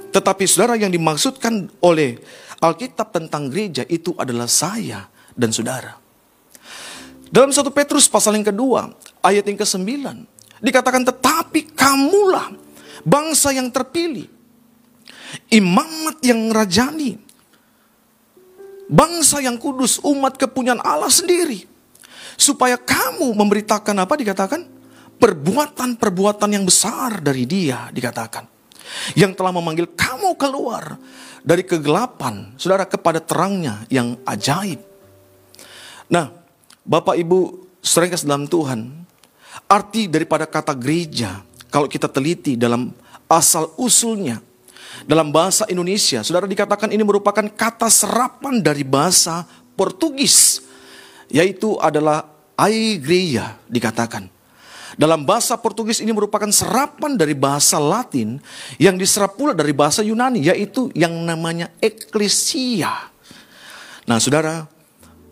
Tetapi 0.09 0.43
saudara 0.49 0.73
yang 0.79 0.89
dimaksudkan 0.89 1.69
oleh 1.83 2.17
Alkitab 2.57 3.13
tentang 3.13 3.53
gereja 3.53 3.85
itu 3.85 4.17
adalah 4.17 4.49
saya 4.49 5.05
dan 5.37 5.53
saudara. 5.53 5.93
Dalam 7.27 7.53
satu 7.53 7.69
Petrus 7.69 8.09
pasal 8.09 8.39
yang 8.39 8.47
kedua, 8.47 8.89
ayat 9.21 9.45
yang 9.45 9.59
ke-9, 9.59 9.83
dikatakan 10.63 11.05
tetapi 11.05 11.75
kamulah 11.75 12.49
bangsa 13.05 13.53
yang 13.53 13.69
terpilih, 13.69 14.25
imamat 15.51 16.19
yang 16.23 16.51
rajani, 16.51 17.19
bangsa 18.87 19.43
yang 19.43 19.59
kudus, 19.59 19.99
umat 20.03 20.39
kepunyaan 20.39 20.79
Allah 20.81 21.11
sendiri. 21.11 21.67
Supaya 22.37 22.77
kamu 22.77 23.33
memberitakan 23.33 23.97
apa 23.97 24.13
dikatakan? 24.13 24.61
Perbuatan-perbuatan 25.17 26.49
yang 26.53 26.61
besar 26.69 27.17
dari 27.25 27.49
dia 27.49 27.89
dikatakan. 27.89 28.45
Yang 29.17 29.41
telah 29.41 29.49
memanggil 29.49 29.89
kamu 29.97 30.37
keluar 30.37 31.01
dari 31.41 31.65
kegelapan, 31.65 32.53
saudara, 32.55 32.85
kepada 32.85 33.17
terangnya 33.17 33.83
yang 33.89 34.21
ajaib. 34.23 34.77
Nah, 36.07 36.31
Bapak 36.85 37.17
Ibu 37.17 37.67
sering 37.81 38.13
dalam 38.23 38.45
Tuhan, 38.45 38.93
arti 39.67 40.07
daripada 40.07 40.45
kata 40.47 40.77
gereja, 40.77 41.41
kalau 41.67 41.89
kita 41.89 42.07
teliti 42.07 42.55
dalam 42.55 42.93
asal 43.27 43.73
usulnya, 43.75 44.39
dalam 45.05 45.29
bahasa 45.29 45.67
Indonesia, 45.69 46.25
saudara 46.25 46.49
dikatakan 46.49 46.89
ini 46.89 47.03
merupakan 47.05 47.45
kata 47.45 47.91
serapan 47.91 48.63
dari 48.63 48.81
bahasa 48.81 49.45
Portugis 49.77 50.65
yaitu 51.29 51.75
adalah 51.77 52.25
igreja 52.65 53.59
dikatakan. 53.69 54.31
Dalam 54.97 55.29
bahasa 55.29 55.53
Portugis 55.61 56.01
ini 56.01 56.09
merupakan 56.09 56.49
serapan 56.49 57.13
dari 57.13 57.37
bahasa 57.37 57.77
Latin 57.77 58.41
yang 58.81 58.97
diserap 58.97 59.37
pula 59.37 59.53
dari 59.53 59.69
bahasa 59.69 60.01
Yunani 60.01 60.49
yaitu 60.49 60.89
yang 60.97 61.13
namanya 61.21 61.69
eklesia. 61.77 63.13
Nah, 64.09 64.17
Saudara, 64.17 64.65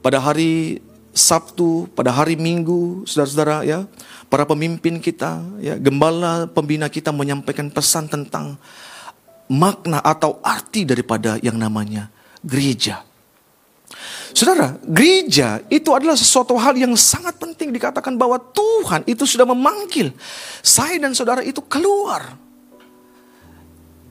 pada 0.05 0.21
hari 0.21 0.83
Sabtu, 1.15 1.87
pada 1.95 2.11
hari 2.11 2.35
Minggu, 2.35 3.07
saudara-saudara 3.07 3.63
ya, 3.63 3.87
para 4.27 4.43
pemimpin 4.43 4.99
kita, 4.99 5.39
ya, 5.63 5.79
gembala 5.79 6.45
pembina 6.51 6.91
kita 6.91 7.15
menyampaikan 7.15 7.71
pesan 7.71 8.11
tentang 8.11 8.59
makna 9.51 10.01
atau 10.01 10.41
arti 10.41 10.85
daripada 10.87 11.37
yang 11.41 11.57
namanya 11.57 12.09
gereja. 12.41 13.05
Saudara, 14.35 14.75
gereja 14.83 15.63
itu 15.71 15.95
adalah 15.95 16.19
sesuatu 16.19 16.59
hal 16.59 16.75
yang 16.75 16.91
sangat 16.99 17.39
penting 17.39 17.71
dikatakan 17.71 18.19
bahwa 18.19 18.35
Tuhan 18.35 19.07
itu 19.07 19.23
sudah 19.23 19.47
memanggil 19.47 20.11
saya 20.59 20.99
dan 20.99 21.15
saudara 21.15 21.39
itu 21.39 21.63
keluar. 21.63 22.35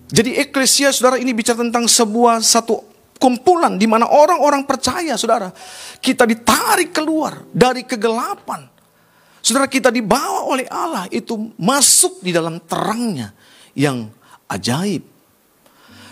Jadi 0.09 0.41
eklesia 0.41 0.95
saudara 0.95 1.21
ini 1.21 1.37
bicara 1.37 1.61
tentang 1.61 1.85
sebuah 1.85 2.41
satu 2.41 2.81
kumpulan 3.21 3.77
di 3.77 3.85
mana 3.85 4.09
orang-orang 4.09 4.65
percaya 4.65 5.17
saudara. 5.21 5.53
Kita 6.01 6.25
ditarik 6.25 6.93
keluar 6.93 7.45
dari 7.53 7.85
kegelapan. 7.85 8.65
Saudara 9.45 9.69
kita 9.69 9.93
dibawa 9.93 10.49
oleh 10.49 10.65
Allah 10.73 11.05
itu 11.13 11.53
masuk 11.61 12.25
di 12.25 12.33
dalam 12.33 12.57
terangnya 12.65 13.37
yang 13.77 14.09
ajaib. 14.49 15.14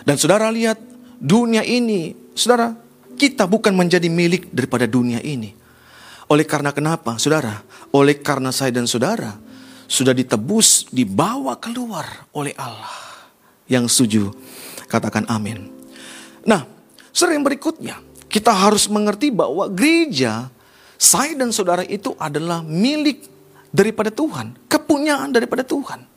Dan 0.02 0.18
saudara 0.18 0.50
lihat 0.50 0.78
dunia 1.18 1.62
ini, 1.62 2.14
saudara 2.34 2.74
kita 3.14 3.46
bukan 3.46 3.74
menjadi 3.74 4.10
milik 4.10 4.50
daripada 4.50 4.86
dunia 4.90 5.22
ini. 5.22 5.54
Oleh 6.26 6.46
karena 6.48 6.72
kenapa, 6.72 7.20
saudara? 7.20 7.62
Oleh 7.92 8.18
karena 8.18 8.50
saya 8.50 8.72
dan 8.72 8.88
saudara 8.88 9.36
sudah 9.92 10.16
ditebus, 10.16 10.88
dibawa 10.88 11.60
keluar 11.60 12.26
oleh 12.32 12.56
Allah. 12.56 12.96
Yang 13.68 13.84
setuju, 13.92 14.24
katakan 14.88 15.28
amin. 15.28 15.68
Nah, 16.48 16.64
yang 17.12 17.44
berikutnya, 17.44 18.00
kita 18.32 18.48
harus 18.48 18.88
mengerti 18.88 19.28
bahwa 19.28 19.68
gereja, 19.68 20.48
saya 20.96 21.36
dan 21.36 21.52
saudara 21.52 21.84
itu 21.84 22.16
adalah 22.16 22.64
milik 22.64 23.28
daripada 23.68 24.08
Tuhan, 24.08 24.56
kepunyaan 24.66 25.28
daripada 25.28 25.60
Tuhan. 25.60 26.11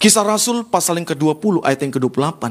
Kisah 0.00 0.24
Rasul 0.24 0.64
pasal 0.64 0.96
yang 0.96 1.12
ke-20 1.12 1.60
ayat 1.60 1.84
yang 1.84 1.92
ke-28. 1.92 2.42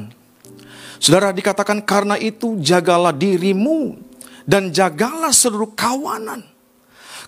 Saudara 1.02 1.34
dikatakan 1.34 1.82
karena 1.82 2.14
itu 2.22 2.62
jagalah 2.62 3.10
dirimu 3.10 3.98
dan 4.46 4.70
jagalah 4.70 5.34
seluruh 5.34 5.74
kawanan. 5.74 6.46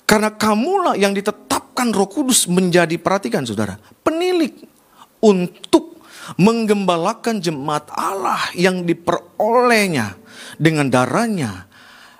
Karena 0.05 0.29
kamulah 0.29 0.93
yang 0.93 1.17
ditetapkan 1.17 1.89
roh 1.89 2.05
kudus 2.05 2.45
menjadi, 2.45 3.01
perhatikan 3.01 3.47
saudara, 3.49 3.81
penilik 4.05 4.53
untuk 5.23 5.97
menggembalakan 6.37 7.41
jemaat 7.41 7.89
Allah 7.89 8.45
yang 8.53 8.85
diperolehnya 8.85 10.21
dengan 10.61 10.93
darahnya, 10.93 11.65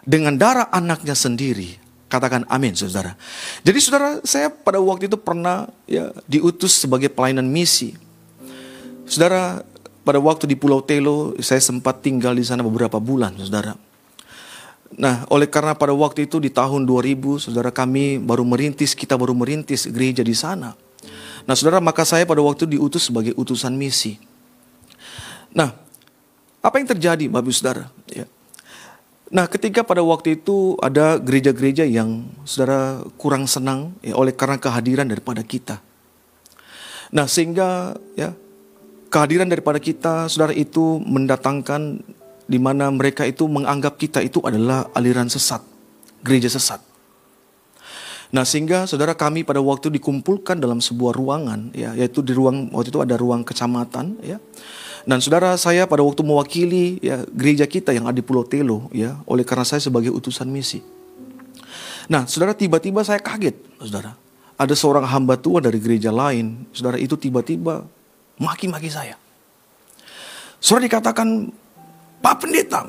dengan 0.02 0.42
darah 0.42 0.74
anaknya 0.74 1.14
sendiri. 1.14 1.81
Katakan 2.12 2.44
amin 2.52 2.76
saudara. 2.76 3.16
Jadi 3.64 3.80
saudara 3.80 4.20
saya 4.28 4.52
pada 4.52 4.84
waktu 4.84 5.08
itu 5.08 5.16
pernah 5.16 5.72
ya 5.88 6.12
diutus 6.28 6.76
sebagai 6.76 7.08
pelayanan 7.08 7.48
misi. 7.48 7.96
Saudara 9.08 9.64
pada 10.04 10.20
waktu 10.20 10.44
di 10.44 10.60
Pulau 10.60 10.84
Telo 10.84 11.32
saya 11.40 11.64
sempat 11.64 12.04
tinggal 12.04 12.36
di 12.36 12.44
sana 12.44 12.68
beberapa 12.68 13.00
bulan, 13.00 13.32
saudara. 13.40 13.80
Nah, 14.92 15.24
oleh 15.32 15.48
karena 15.48 15.72
pada 15.72 15.96
waktu 15.96 16.28
itu 16.28 16.44
di 16.44 16.52
tahun 16.52 16.84
2000, 16.84 17.48
saudara 17.48 17.72
kami 17.72 18.20
baru 18.20 18.44
merintis, 18.44 18.92
kita 18.92 19.16
baru 19.16 19.32
merintis 19.32 19.88
gereja 19.88 20.20
di 20.20 20.36
sana. 20.36 20.76
Nah, 21.48 21.56
saudara, 21.56 21.80
maka 21.80 22.04
saya 22.04 22.28
pada 22.28 22.44
waktu 22.44 22.68
itu 22.68 22.76
diutus 22.76 23.08
sebagai 23.08 23.32
utusan 23.40 23.72
misi. 23.72 24.20
Nah, 25.56 25.72
apa 26.60 26.76
yang 26.78 26.92
terjadi, 26.92 27.26
Bapak 27.32 27.56
Saudara? 27.56 27.88
Ya. 28.12 28.28
Nah, 29.32 29.48
ketika 29.48 29.88
pada 29.88 30.04
waktu 30.04 30.44
itu 30.44 30.76
ada 30.84 31.16
gereja-gereja 31.16 31.88
yang 31.88 32.28
saudara 32.44 33.00
kurang 33.16 33.48
senang 33.48 33.96
ya, 34.04 34.12
oleh 34.20 34.36
karena 34.36 34.60
kehadiran 34.60 35.08
daripada 35.08 35.40
kita. 35.40 35.80
Nah, 37.16 37.32
sehingga 37.32 37.96
ya 38.20 38.36
kehadiran 39.08 39.48
daripada 39.48 39.80
kita, 39.80 40.28
saudara 40.28 40.52
itu 40.52 41.00
mendatangkan 41.00 42.04
di 42.44 42.60
mana 42.60 42.92
mereka 42.92 43.24
itu 43.24 43.48
menganggap 43.48 43.96
kita 43.96 44.20
itu 44.20 44.44
adalah 44.44 44.92
aliran 44.92 45.32
sesat, 45.32 45.64
gereja 46.20 46.52
sesat. 46.52 46.84
Nah, 48.36 48.44
sehingga 48.44 48.84
saudara 48.84 49.16
kami 49.16 49.48
pada 49.48 49.64
waktu 49.64 49.92
dikumpulkan 49.96 50.60
dalam 50.60 50.84
sebuah 50.84 51.16
ruangan, 51.16 51.72
ya, 51.72 51.96
yaitu 51.96 52.20
di 52.20 52.36
ruang 52.36 52.68
waktu 52.76 52.92
itu 52.92 53.00
ada 53.00 53.16
ruang 53.16 53.48
kecamatan, 53.48 54.20
ya. 54.24 54.44
Dan 55.02 55.18
saudara 55.18 55.58
saya 55.58 55.90
pada 55.90 56.06
waktu 56.06 56.22
mewakili 56.22 57.02
ya 57.02 57.26
gereja 57.34 57.66
kita 57.66 57.90
yang 57.90 58.06
ada 58.06 58.18
di 58.18 58.26
Pulau 58.26 58.46
Telo, 58.46 58.90
ya, 58.94 59.18
oleh 59.26 59.42
karena 59.42 59.66
saya 59.66 59.82
sebagai 59.82 60.14
utusan 60.14 60.46
misi. 60.46 60.82
Nah, 62.06 62.30
saudara 62.30 62.54
tiba-tiba 62.54 63.02
saya 63.02 63.18
kaget, 63.18 63.58
saudara. 63.82 64.14
Ada 64.62 64.78
seorang 64.78 65.10
hamba 65.10 65.42
tua 65.42 65.58
dari 65.58 65.82
gereja 65.82 66.14
lain, 66.14 66.70
saudara 66.70 67.02
itu 67.02 67.18
tiba-tiba 67.18 67.82
maki-maki 68.38 68.94
saya. 68.94 69.18
Saudara 70.62 70.86
dikatakan, 70.86 71.50
Pak 72.22 72.36
Pendeta, 72.38 72.86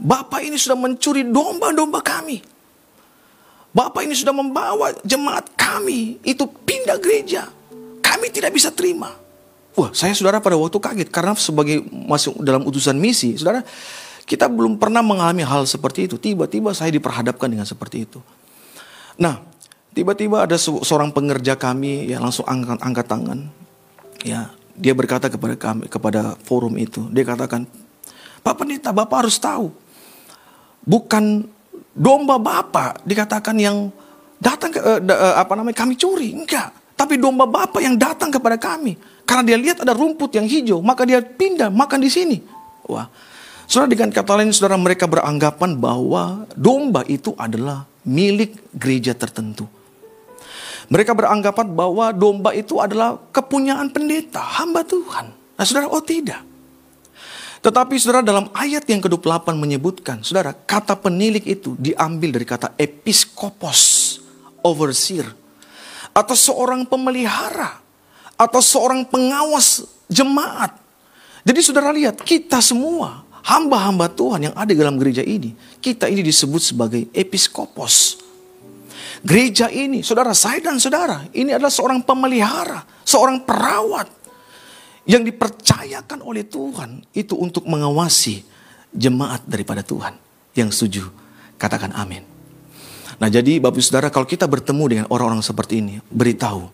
Bapak 0.00 0.42
ini 0.42 0.56
sudah 0.58 0.74
mencuri 0.74 1.22
domba-domba 1.28 2.02
kami. 2.02 2.42
Bapak 3.74 4.06
ini 4.06 4.14
sudah 4.14 4.34
membawa 4.34 4.94
jemaat 5.02 5.50
kami 5.58 6.18
itu 6.22 6.46
pindah 6.46 6.98
gereja. 6.98 7.50
Kami 8.00 8.30
tidak 8.30 8.54
bisa 8.54 8.70
terima. 8.70 9.23
Wah, 9.74 9.90
saya 9.90 10.14
saudara 10.14 10.38
pada 10.38 10.54
waktu 10.54 10.78
kaget 10.78 11.08
karena 11.10 11.34
sebagai 11.34 11.82
masuk 11.90 12.38
dalam 12.46 12.62
utusan 12.62 12.94
misi, 12.94 13.34
saudara, 13.34 13.66
kita 14.22 14.46
belum 14.46 14.78
pernah 14.78 15.02
mengalami 15.02 15.42
hal 15.42 15.66
seperti 15.66 16.06
itu. 16.06 16.16
Tiba-tiba 16.16 16.70
saya 16.70 16.94
diperhadapkan 16.94 17.50
dengan 17.50 17.66
seperti 17.66 18.06
itu. 18.06 18.22
Nah, 19.18 19.42
tiba-tiba 19.90 20.46
ada 20.46 20.54
seorang 20.58 21.10
pengerja 21.10 21.58
kami 21.58 22.06
yang 22.06 22.22
langsung 22.22 22.46
angkat, 22.46 22.78
angkat 22.86 23.06
tangan. 23.10 23.38
Ya, 24.22 24.54
dia 24.78 24.94
berkata 24.94 25.26
kepada 25.26 25.58
kami 25.58 25.90
kepada 25.90 26.38
forum 26.46 26.78
itu, 26.78 27.10
dia 27.10 27.26
katakan, 27.26 27.66
Pak 28.46 28.54
Pendeta, 28.54 28.94
Bapak 28.94 29.26
harus 29.26 29.42
tahu, 29.42 29.74
bukan 30.86 31.50
domba 31.94 32.38
Bapak 32.38 33.02
dikatakan 33.02 33.58
yang 33.58 33.90
datang 34.38 34.70
ke 34.70 34.78
eh, 34.78 35.00
eh, 35.02 35.34
apa 35.34 35.52
namanya 35.58 35.82
kami 35.82 35.98
curi, 35.98 36.30
enggak. 36.30 36.83
Tapi 37.04 37.20
domba 37.20 37.44
Bapak 37.44 37.84
yang 37.84 38.00
datang 38.00 38.32
kepada 38.32 38.56
kami. 38.56 38.96
Karena 39.28 39.44
dia 39.44 39.60
lihat 39.60 39.84
ada 39.84 39.92
rumput 39.92 40.32
yang 40.40 40.48
hijau, 40.48 40.80
maka 40.80 41.04
dia 41.04 41.20
pindah 41.20 41.68
makan 41.68 42.00
di 42.00 42.08
sini. 42.08 42.40
Wah, 42.88 43.12
saudara 43.68 43.92
dengan 43.92 44.08
kata 44.08 44.32
lain, 44.40 44.56
saudara 44.56 44.80
mereka 44.80 45.04
beranggapan 45.04 45.76
bahwa 45.76 46.48
domba 46.56 47.04
itu 47.04 47.36
adalah 47.36 47.84
milik 48.08 48.56
gereja 48.72 49.12
tertentu. 49.12 49.68
Mereka 50.88 51.12
beranggapan 51.12 51.76
bahwa 51.76 52.08
domba 52.08 52.56
itu 52.56 52.80
adalah 52.80 53.20
kepunyaan 53.36 53.92
pendeta, 53.92 54.40
hamba 54.40 54.80
Tuhan. 54.80 55.28
Nah 55.60 55.64
saudara, 55.68 55.92
oh 55.92 56.00
tidak. 56.00 56.40
Tetapi 57.60 58.00
saudara 58.00 58.24
dalam 58.24 58.48
ayat 58.56 58.88
yang 58.88 59.04
ke-28 59.04 59.52
menyebutkan, 59.60 60.24
saudara, 60.24 60.56
kata 60.56 60.96
penilik 60.96 61.44
itu 61.44 61.76
diambil 61.76 62.32
dari 62.32 62.48
kata 62.48 62.72
episkopos, 62.80 64.16
overseer, 64.64 65.43
atau 66.14 66.38
seorang 66.38 66.86
pemelihara, 66.86 67.82
atau 68.38 68.62
seorang 68.62 69.02
pengawas 69.04 69.82
jemaat. 70.06 70.78
Jadi 71.44 71.60
saudara 71.60 71.90
lihat, 71.90 72.22
kita 72.22 72.62
semua 72.62 73.26
hamba-hamba 73.44 74.08
Tuhan 74.08 74.48
yang 74.48 74.54
ada 74.56 74.72
dalam 74.72 74.96
gereja 74.96 75.20
ini, 75.20 75.52
kita 75.82 76.08
ini 76.08 76.22
disebut 76.22 76.62
sebagai 76.62 77.02
episkopos. 77.12 78.22
Gereja 79.24 79.68
ini, 79.68 80.00
saudara 80.00 80.32
saya 80.32 80.62
dan 80.62 80.80
saudara, 80.80 81.26
ini 81.34 81.52
adalah 81.52 81.72
seorang 81.72 82.00
pemelihara, 82.00 82.86
seorang 83.04 83.42
perawat 83.44 84.08
yang 85.04 85.20
dipercayakan 85.24 86.24
oleh 86.24 86.48
Tuhan 86.48 87.04
itu 87.12 87.36
untuk 87.36 87.68
mengawasi 87.68 88.44
jemaat 88.92 89.44
daripada 89.44 89.84
Tuhan. 89.84 90.16
Yang 90.56 90.70
setuju, 90.80 91.04
katakan 91.60 91.92
amin. 91.92 92.33
Nah 93.20 93.28
jadi 93.30 93.62
Bapak 93.62 93.80
Saudara 93.80 94.08
kalau 94.10 94.26
kita 94.26 94.48
bertemu 94.48 94.84
dengan 94.86 95.06
orang-orang 95.10 95.44
seperti 95.44 95.80
ini, 95.80 96.02
beritahu 96.10 96.66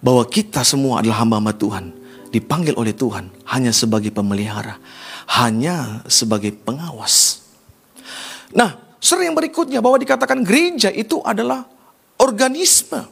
bahwa 0.00 0.22
kita 0.28 0.62
semua 0.62 1.02
adalah 1.02 1.24
hamba-hamba 1.24 1.56
Tuhan, 1.56 1.84
dipanggil 2.30 2.76
oleh 2.76 2.94
Tuhan 2.94 3.32
hanya 3.50 3.72
sebagai 3.74 4.12
pemelihara, 4.14 4.78
hanya 5.40 6.06
sebagai 6.06 6.54
pengawas. 6.54 7.42
Nah, 8.54 8.86
yang 9.02 9.34
berikutnya 9.38 9.78
bahwa 9.78 9.98
dikatakan 10.02 10.42
gereja 10.42 10.90
itu 10.90 11.22
adalah 11.22 11.66
organisme. 12.18 13.06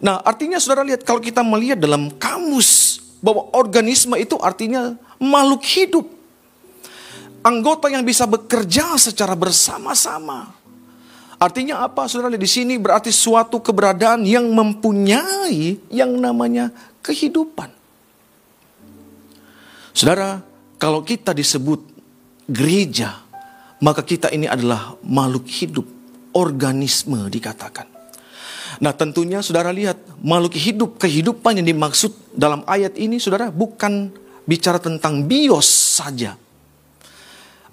Nah 0.00 0.20
artinya 0.24 0.60
saudara 0.60 0.84
lihat 0.84 1.04
kalau 1.04 1.20
kita 1.20 1.40
melihat 1.40 1.80
dalam 1.80 2.12
kamus 2.16 3.00
bahwa 3.24 3.48
organisme 3.56 4.16
itu 4.20 4.36
artinya 4.40 4.96
makhluk 5.16 5.64
hidup. 5.64 6.06
Anggota 7.46 7.86
yang 7.86 8.02
bisa 8.02 8.26
bekerja 8.26 8.98
secara 8.98 9.38
bersama-sama. 9.38 10.55
Artinya 11.36 11.84
apa? 11.84 12.08
Saudara 12.08 12.32
di 12.32 12.48
sini 12.48 12.80
berarti 12.80 13.12
suatu 13.12 13.60
keberadaan 13.60 14.24
yang 14.24 14.48
mempunyai 14.48 15.76
yang 15.92 16.16
namanya 16.16 16.72
kehidupan. 17.04 17.68
Saudara, 19.92 20.40
kalau 20.80 21.04
kita 21.04 21.36
disebut 21.36 21.80
gereja, 22.48 23.20
maka 23.80 24.00
kita 24.00 24.32
ini 24.32 24.48
adalah 24.48 24.96
makhluk 25.04 25.44
hidup, 25.48 25.84
organisme 26.32 27.28
dikatakan. 27.28 27.88
Nah 28.80 28.92
tentunya 28.92 29.40
saudara 29.40 29.72
lihat 29.72 29.96
makhluk 30.20 30.56
hidup, 30.56 31.00
kehidupan 31.00 31.60
yang 31.60 31.68
dimaksud 31.68 32.12
dalam 32.32 32.60
ayat 32.68 32.96
ini 33.00 33.16
saudara 33.16 33.48
bukan 33.48 34.12
bicara 34.44 34.76
tentang 34.80 35.24
bios 35.24 35.68
saja. 35.68 36.36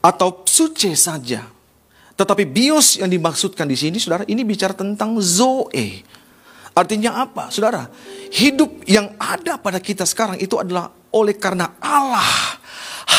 Atau 0.04 0.44
suce 0.44 0.92
saja. 1.00 1.48
Tetapi 2.24 2.48
bios 2.48 3.04
yang 3.04 3.12
dimaksudkan 3.12 3.68
di 3.68 3.76
sini 3.76 4.00
saudara 4.00 4.24
ini 4.32 4.48
bicara 4.48 4.72
tentang 4.72 5.20
zoe. 5.20 6.00
Artinya 6.72 7.20
apa 7.20 7.52
saudara? 7.52 7.92
Hidup 8.32 8.88
yang 8.88 9.12
ada 9.20 9.60
pada 9.60 9.84
kita 9.84 10.08
sekarang 10.08 10.40
itu 10.40 10.56
adalah 10.56 10.88
oleh 11.12 11.36
karena 11.36 11.76
Allah 11.84 12.24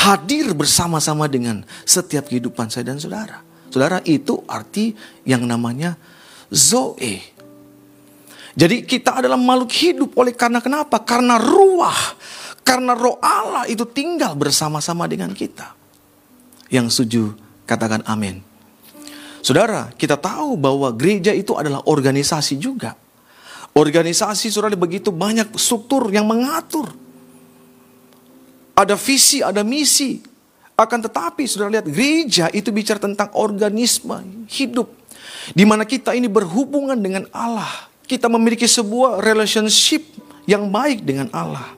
hadir 0.08 0.56
bersama-sama 0.56 1.28
dengan 1.28 1.60
setiap 1.84 2.32
kehidupan 2.32 2.72
saya 2.72 2.88
dan 2.88 2.96
saudara. 2.96 3.44
Saudara 3.68 4.00
itu 4.08 4.40
arti 4.48 4.96
yang 5.28 5.44
namanya 5.44 6.00
zoe. 6.48 7.20
Jadi 8.56 8.88
kita 8.88 9.20
adalah 9.20 9.36
makhluk 9.36 9.68
hidup 9.84 10.16
oleh 10.16 10.32
karena 10.32 10.64
kenapa? 10.64 11.04
Karena 11.04 11.36
ruah, 11.36 12.16
karena 12.64 12.96
roh 12.96 13.20
Allah 13.20 13.68
itu 13.68 13.84
tinggal 13.84 14.32
bersama-sama 14.32 15.04
dengan 15.04 15.36
kita. 15.36 15.76
Yang 16.72 16.96
setuju 16.96 17.36
katakan 17.68 18.00
amin. 18.08 18.53
Saudara, 19.44 19.92
kita 19.92 20.16
tahu 20.16 20.56
bahwa 20.56 20.88
gereja 20.96 21.36
itu 21.36 21.52
adalah 21.52 21.84
organisasi 21.84 22.56
juga. 22.56 22.96
Organisasi 23.76 24.48
saudara 24.48 24.72
begitu 24.72 25.12
banyak 25.12 25.52
struktur 25.60 26.08
yang 26.08 26.24
mengatur. 26.24 26.88
Ada 28.72 28.96
visi, 28.96 29.44
ada 29.44 29.60
misi. 29.60 30.24
Akan 30.72 31.04
tetapi 31.04 31.44
saudara 31.44 31.76
lihat 31.76 31.86
gereja 31.92 32.48
itu 32.56 32.72
bicara 32.72 32.96
tentang 32.96 33.36
organisme 33.36 34.48
hidup. 34.48 34.88
Di 35.52 35.68
mana 35.68 35.84
kita 35.84 36.16
ini 36.16 36.24
berhubungan 36.24 36.96
dengan 36.96 37.28
Allah. 37.28 37.92
Kita 38.08 38.32
memiliki 38.32 38.64
sebuah 38.64 39.20
relationship 39.20 40.08
yang 40.48 40.72
baik 40.72 41.04
dengan 41.04 41.28
Allah. 41.36 41.68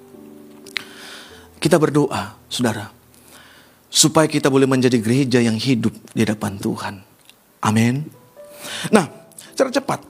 Kita 1.59 1.83
berdoa, 1.83 2.39
saudara, 2.47 2.95
supaya 3.91 4.31
kita 4.31 4.47
boleh 4.47 4.71
menjadi 4.71 5.03
gereja 5.03 5.43
yang 5.43 5.59
hidup 5.59 5.91
di 6.15 6.23
hadapan 6.23 6.63
Tuhan. 6.63 7.06
Amin. 7.67 8.07
Nah, 8.95 9.11
secara 9.51 9.75
cepat, 9.75 10.01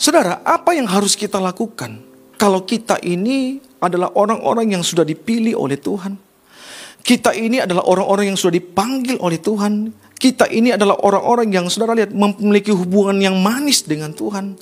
saudara, 0.00 0.40
apa 0.40 0.72
yang 0.72 0.88
harus 0.88 1.12
kita 1.12 1.36
lakukan 1.36 2.00
kalau 2.40 2.64
kita 2.64 2.96
ini 3.04 3.60
adalah 3.84 4.16
orang-orang 4.16 4.72
yang 4.72 4.80
sudah 4.80 5.04
dipilih 5.04 5.60
oleh 5.60 5.76
Tuhan? 5.76 6.16
Kita 7.04 7.36
ini 7.36 7.60
adalah 7.60 7.84
orang-orang 7.84 8.32
yang 8.32 8.38
sudah 8.40 8.56
dipanggil 8.56 9.20
oleh 9.20 9.36
Tuhan. 9.36 9.92
Kita 10.16 10.48
ini 10.48 10.72
adalah 10.72 10.96
orang-orang 11.04 11.52
yang 11.52 11.68
saudara 11.68 11.92
lihat 11.92 12.16
memiliki 12.16 12.72
hubungan 12.72 13.20
yang 13.20 13.36
manis 13.44 13.84
dengan 13.84 14.16
Tuhan. 14.16 14.56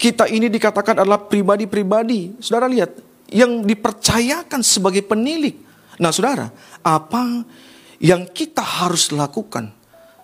Kita 0.00 0.24
ini 0.24 0.48
dikatakan 0.48 1.04
adalah 1.04 1.20
pribadi-pribadi. 1.20 2.40
Saudara 2.40 2.64
lihat 2.64 2.96
yang 3.28 3.60
dipercayakan 3.60 4.64
sebagai 4.64 5.04
penilik. 5.04 5.60
Nah 6.00 6.08
saudara, 6.16 6.48
apa 6.80 7.44
yang 8.00 8.24
kita 8.24 8.64
harus 8.64 9.12
lakukan 9.12 9.81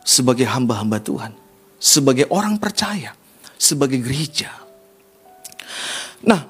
sebagai 0.09 0.49
hamba-hamba 0.49 1.05
Tuhan? 1.05 1.37
Sebagai 1.77 2.25
orang 2.33 2.57
percaya, 2.57 3.13
sebagai 3.61 4.01
gereja. 4.01 4.49
Nah, 6.25 6.49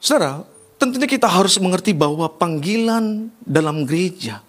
saudara, 0.00 0.48
tentunya 0.80 1.04
kita 1.04 1.28
harus 1.28 1.60
mengerti 1.60 1.92
bahwa 1.92 2.32
panggilan 2.32 3.28
dalam 3.44 3.84
gereja 3.84 4.48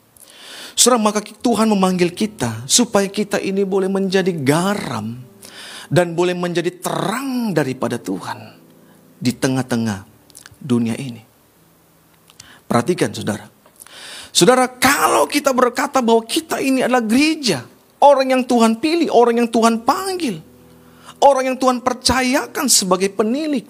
Saudara, 0.80 1.12
maka 1.12 1.20
Tuhan 1.20 1.68
memanggil 1.68 2.16
kita 2.16 2.64
supaya 2.64 3.04
kita 3.12 3.36
ini 3.36 3.68
boleh 3.68 3.92
menjadi 3.92 4.32
garam 4.32 5.20
dan 5.92 6.16
boleh 6.16 6.32
menjadi 6.32 6.72
terang 6.80 7.52
daripada 7.52 8.00
Tuhan 8.00 8.56
di 9.20 9.36
tengah-tengah 9.36 10.08
dunia 10.56 10.96
ini. 10.96 11.20
Perhatikan 12.64 13.12
saudara. 13.12 13.52
Saudara, 14.32 14.72
kalau 14.72 15.28
kita 15.28 15.52
berkata 15.52 16.00
bahwa 16.00 16.24
kita 16.24 16.64
ini 16.64 16.80
adalah 16.80 17.04
gereja, 17.04 17.68
orang 18.04 18.28
yang 18.36 18.44
Tuhan 18.44 18.80
pilih, 18.80 19.12
orang 19.12 19.44
yang 19.44 19.50
Tuhan 19.52 19.84
panggil, 19.84 20.40
orang 21.24 21.54
yang 21.54 21.58
Tuhan 21.60 21.84
percayakan 21.84 22.66
sebagai 22.72 23.12
penilik, 23.12 23.68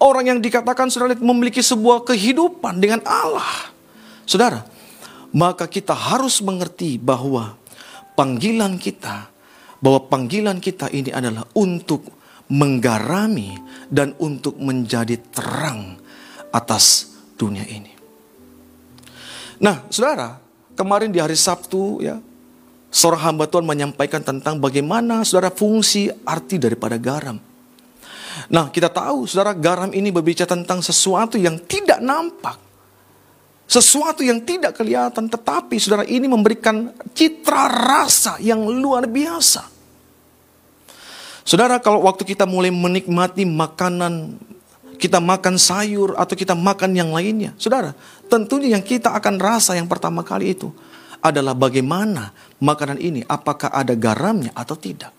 orang 0.00 0.36
yang 0.36 0.38
dikatakan 0.40 0.88
saudara 0.88 1.16
memiliki 1.16 1.60
sebuah 1.60 2.04
kehidupan 2.08 2.80
dengan 2.80 3.04
Allah. 3.04 3.72
Saudara, 4.24 4.64
maka 5.30 5.68
kita 5.68 5.92
harus 5.92 6.40
mengerti 6.40 6.96
bahwa 6.96 7.54
panggilan 8.16 8.80
kita, 8.80 9.28
bahwa 9.78 10.00
panggilan 10.08 10.58
kita 10.58 10.88
ini 10.90 11.12
adalah 11.12 11.44
untuk 11.54 12.20
menggarami 12.50 13.54
dan 13.86 14.16
untuk 14.18 14.58
menjadi 14.58 15.14
terang 15.30 15.98
atas 16.50 17.14
dunia 17.38 17.62
ini. 17.62 17.94
Nah, 19.62 19.86
saudara, 19.92 20.40
kemarin 20.74 21.14
di 21.14 21.22
hari 21.22 21.38
Sabtu 21.38 22.02
ya, 22.02 22.18
seorang 22.90 23.32
hamba 23.32 23.46
Tuhan 23.46 23.64
menyampaikan 23.64 24.20
tentang 24.20 24.58
bagaimana 24.58 25.22
saudara 25.22 25.54
fungsi 25.54 26.10
arti 26.26 26.58
daripada 26.58 26.98
garam. 26.98 27.38
Nah, 28.50 28.70
kita 28.70 28.90
tahu 28.90 29.30
saudara 29.30 29.54
garam 29.54 29.94
ini 29.94 30.10
berbicara 30.10 30.58
tentang 30.58 30.82
sesuatu 30.82 31.38
yang 31.38 31.58
tidak 31.66 32.02
nampak 32.02 32.70
sesuatu 33.70 34.26
yang 34.26 34.42
tidak 34.42 34.74
kelihatan, 34.74 35.30
tetapi 35.30 35.78
saudara 35.78 36.02
ini 36.02 36.26
memberikan 36.26 36.90
citra 37.14 37.70
rasa 37.70 38.34
yang 38.42 38.66
luar 38.66 39.06
biasa. 39.06 39.62
Saudara, 41.46 41.78
kalau 41.78 42.02
waktu 42.02 42.26
kita 42.26 42.50
mulai 42.50 42.74
menikmati 42.74 43.46
makanan, 43.46 44.42
kita 44.98 45.22
makan 45.22 45.54
sayur 45.54 46.18
atau 46.18 46.34
kita 46.34 46.58
makan 46.58 46.98
yang 46.98 47.14
lainnya, 47.14 47.54
saudara, 47.62 47.94
tentunya 48.26 48.74
yang 48.74 48.82
kita 48.82 49.14
akan 49.14 49.38
rasa 49.38 49.78
yang 49.78 49.86
pertama 49.86 50.26
kali 50.26 50.50
itu 50.50 50.74
adalah 51.20 51.52
bagaimana 51.56 52.32
makanan 52.60 52.98
ini, 53.00 53.20
apakah 53.24 53.72
ada 53.72 53.92
garamnya 53.96 54.52
atau 54.56 54.76
tidak. 54.76 55.12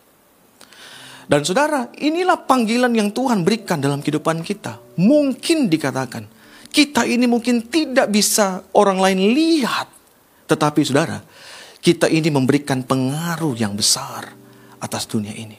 Dan 1.32 1.48
saudara, 1.48 1.88
inilah 1.96 2.44
panggilan 2.44 2.92
yang 2.92 3.14
Tuhan 3.16 3.48
berikan 3.48 3.80
dalam 3.80 4.04
kehidupan 4.04 4.44
kita. 4.44 4.82
Mungkin 5.00 5.72
dikatakan, 5.72 6.28
kita 6.68 7.08
ini 7.08 7.24
mungkin 7.24 7.72
tidak 7.72 8.12
bisa 8.12 8.68
orang 8.76 9.00
lain 9.00 9.32
lihat. 9.32 9.88
Tetapi 10.48 10.82
saudara, 10.84 11.24
kita 11.80 12.12
ini 12.12 12.28
memberikan 12.28 12.84
pengaruh 12.84 13.56
yang 13.56 13.80
besar 13.80 14.28
atas 14.82 15.08
dunia 15.08 15.32
ini. 15.32 15.56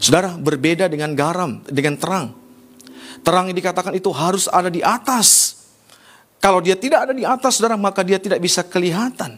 Saudara, 0.00 0.32
berbeda 0.40 0.88
dengan 0.88 1.12
garam, 1.12 1.60
dengan 1.68 2.00
terang. 2.00 2.32
Terang 3.20 3.52
yang 3.52 3.58
dikatakan 3.60 3.92
itu 3.92 4.08
harus 4.16 4.48
ada 4.48 4.72
di 4.72 4.80
atas. 4.80 5.49
Kalau 6.40 6.64
dia 6.64 6.74
tidak 6.74 7.08
ada 7.08 7.12
di 7.12 7.22
atas, 7.22 7.60
saudara, 7.60 7.76
maka 7.76 8.00
dia 8.00 8.16
tidak 8.16 8.40
bisa 8.40 8.64
kelihatan. 8.64 9.36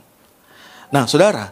Nah, 0.95 1.05
saudara, 1.11 1.51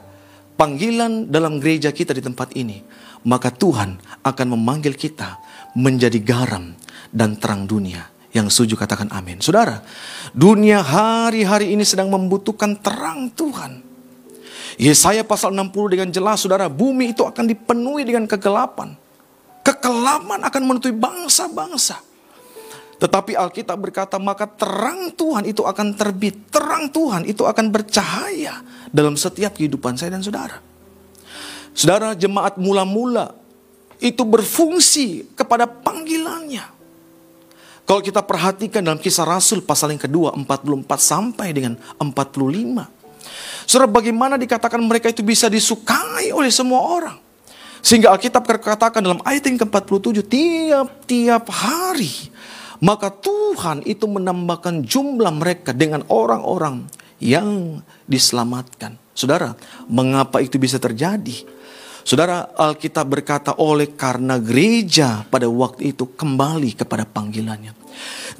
panggilan 0.55 1.27
dalam 1.27 1.59
gereja 1.59 1.91
kita 1.91 2.15
di 2.15 2.23
tempat 2.23 2.55
ini, 2.55 2.79
maka 3.27 3.51
Tuhan 3.51 3.99
akan 4.23 4.47
memanggil 4.55 4.95
kita 4.95 5.43
menjadi 5.75 6.23
garam 6.23 6.73
dan 7.11 7.35
terang 7.35 7.67
dunia 7.67 8.07
yang 8.31 8.47
setuju 8.47 8.79
katakan 8.79 9.11
amin. 9.11 9.43
Saudara, 9.43 9.83
dunia 10.31 10.87
hari-hari 10.87 11.75
ini 11.75 11.83
sedang 11.83 12.11
membutuhkan 12.15 12.79
terang 12.79 13.27
Tuhan. 13.35 13.83
Yesaya 14.79 15.27
pasal 15.27 15.53
60 15.53 15.93
dengan 15.93 16.09
jelas 16.09 16.41
saudara, 16.41 16.71
bumi 16.71 17.13
itu 17.13 17.27
akan 17.27 17.45
dipenuhi 17.45 18.07
dengan 18.07 18.25
kegelapan. 18.31 18.95
Kekelaman 19.61 20.41
akan 20.47 20.63
menutupi 20.65 20.95
bangsa-bangsa. 20.95 22.01
Tetapi 23.01 23.33
Alkitab 23.33 23.81
berkata 23.81 24.21
maka 24.21 24.45
terang 24.45 25.09
Tuhan 25.17 25.49
itu 25.49 25.65
akan 25.65 25.97
terbit. 25.97 26.53
Terang 26.53 26.93
Tuhan 26.93 27.25
itu 27.25 27.49
akan 27.49 27.73
bercahaya 27.73 28.61
dalam 28.93 29.17
setiap 29.17 29.57
kehidupan 29.57 29.97
saya 29.97 30.13
dan 30.13 30.21
saudara. 30.21 30.61
Saudara 31.73 32.13
jemaat 32.13 32.61
mula-mula 32.61 33.33
itu 34.05 34.21
berfungsi 34.21 35.33
kepada 35.33 35.65
panggilannya. 35.65 36.77
Kalau 37.89 38.05
kita 38.05 38.21
perhatikan 38.21 38.85
dalam 38.85 39.01
kisah 39.01 39.25
Rasul 39.25 39.65
pasal 39.65 39.97
yang 39.97 40.03
kedua 40.05 40.37
44 40.37 40.85
sampai 41.01 41.57
dengan 41.57 41.81
45. 41.97 42.05
Saudara 43.65 43.89
bagaimana 43.89 44.37
dikatakan 44.37 44.79
mereka 44.79 45.09
itu 45.09 45.25
bisa 45.25 45.49
disukai 45.49 46.37
oleh 46.37 46.53
semua 46.53 46.85
orang. 46.85 47.17
Sehingga 47.81 48.13
Alkitab 48.13 48.45
katakan 48.61 49.01
dalam 49.01 49.25
ayat 49.25 49.49
yang 49.49 49.57
ke-47 49.65 50.21
tiap-tiap 50.29 51.49
hari 51.49 52.29
maka 52.81 53.13
Tuhan 53.13 53.85
itu 53.85 54.09
menambahkan 54.09 54.85
jumlah 54.85 55.33
mereka 55.37 55.77
dengan 55.77 56.05
orang-orang 56.09 56.89
yang 57.21 57.81
diselamatkan. 58.09 58.97
Saudara, 59.13 59.53
mengapa 59.85 60.41
itu 60.41 60.57
bisa 60.57 60.81
terjadi? 60.81 61.45
Saudara, 62.01 62.49
Alkitab 62.57 63.05
berkata 63.05 63.53
oleh 63.61 63.93
karena 63.93 64.41
gereja 64.41 65.29
pada 65.29 65.45
waktu 65.45 65.93
itu 65.93 66.09
kembali 66.09 66.73
kepada 66.73 67.05
panggilannya. 67.05 67.77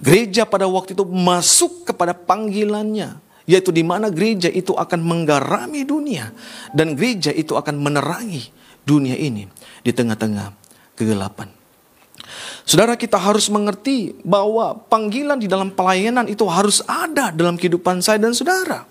Gereja 0.01 0.49
pada 0.49 0.65
waktu 0.65 0.97
itu 0.97 1.05
masuk 1.05 1.85
kepada 1.85 2.17
panggilannya, 2.17 3.21
yaitu 3.45 3.69
di 3.69 3.85
mana 3.85 4.09
gereja 4.09 4.49
itu 4.49 4.73
akan 4.73 5.05
menggarami 5.05 5.85
dunia 5.85 6.33
dan 6.73 6.97
gereja 6.97 7.29
itu 7.29 7.53
akan 7.53 7.77
menerangi 7.77 8.49
dunia 8.89 9.21
ini 9.21 9.45
di 9.85 9.93
tengah-tengah 9.93 10.57
kegelapan. 10.97 11.60
Saudara 12.65 12.95
kita 12.95 13.19
harus 13.19 13.51
mengerti 13.51 14.15
bahwa 14.23 14.79
panggilan 14.87 15.39
di 15.41 15.51
dalam 15.51 15.73
pelayanan 15.73 16.31
itu 16.31 16.47
harus 16.47 16.85
ada 16.87 17.35
dalam 17.35 17.59
kehidupan 17.59 17.99
saya 17.99 18.21
dan 18.23 18.31
saudara. 18.37 18.87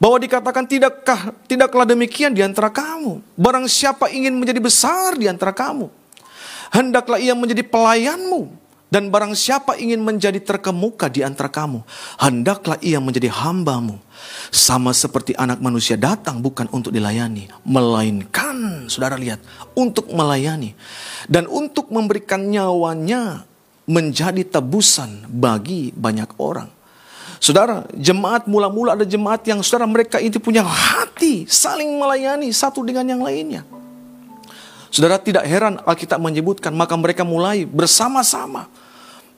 Bahwa 0.00 0.16
dikatakan 0.16 0.64
tidakkah 0.64 1.34
tidaklah 1.44 1.84
demikian 1.84 2.32
di 2.32 2.40
antara 2.40 2.72
kamu. 2.72 3.20
Barang 3.36 3.68
siapa 3.68 4.08
ingin 4.08 4.32
menjadi 4.32 4.56
besar 4.56 5.18
di 5.18 5.28
antara 5.28 5.52
kamu, 5.52 5.92
hendaklah 6.72 7.20
ia 7.20 7.36
menjadi 7.36 7.66
pelayanmu. 7.66 8.48
Dan 8.90 9.06
barang 9.06 9.38
siapa 9.38 9.78
ingin 9.78 10.02
menjadi 10.02 10.42
terkemuka 10.42 11.06
di 11.06 11.22
antara 11.22 11.46
kamu, 11.46 11.86
hendaklah 12.18 12.74
ia 12.82 12.98
menjadi 12.98 13.30
hambamu. 13.30 14.02
Sama 14.50 14.90
seperti 14.90 15.30
anak 15.38 15.62
manusia 15.62 15.94
datang 15.94 16.42
bukan 16.42 16.66
untuk 16.74 16.90
dilayani, 16.90 17.46
melainkan, 17.62 18.90
saudara 18.90 19.14
lihat, 19.14 19.38
untuk 19.78 20.10
melayani. 20.10 20.74
Dan 21.30 21.46
untuk 21.46 21.86
memberikan 21.94 22.42
nyawanya 22.42 23.46
menjadi 23.86 24.42
tebusan 24.42 25.22
bagi 25.30 25.94
banyak 25.94 26.34
orang. 26.42 26.66
Saudara, 27.40 27.86
jemaat 27.94 28.44
mula-mula 28.50 28.98
ada 28.98 29.06
jemaat 29.06 29.46
yang 29.48 29.62
saudara 29.64 29.88
mereka 29.88 30.20
itu 30.20 30.36
punya 30.42 30.60
hati 30.60 31.48
saling 31.48 31.94
melayani 31.96 32.50
satu 32.52 32.84
dengan 32.84 33.06
yang 33.06 33.22
lainnya. 33.22 33.62
Saudara 34.90 35.22
tidak 35.22 35.46
heran 35.46 35.78
Alkitab 35.86 36.18
menyebutkan 36.18 36.74
maka 36.74 36.98
mereka 36.98 37.22
mulai 37.22 37.62
bersama-sama 37.62 38.66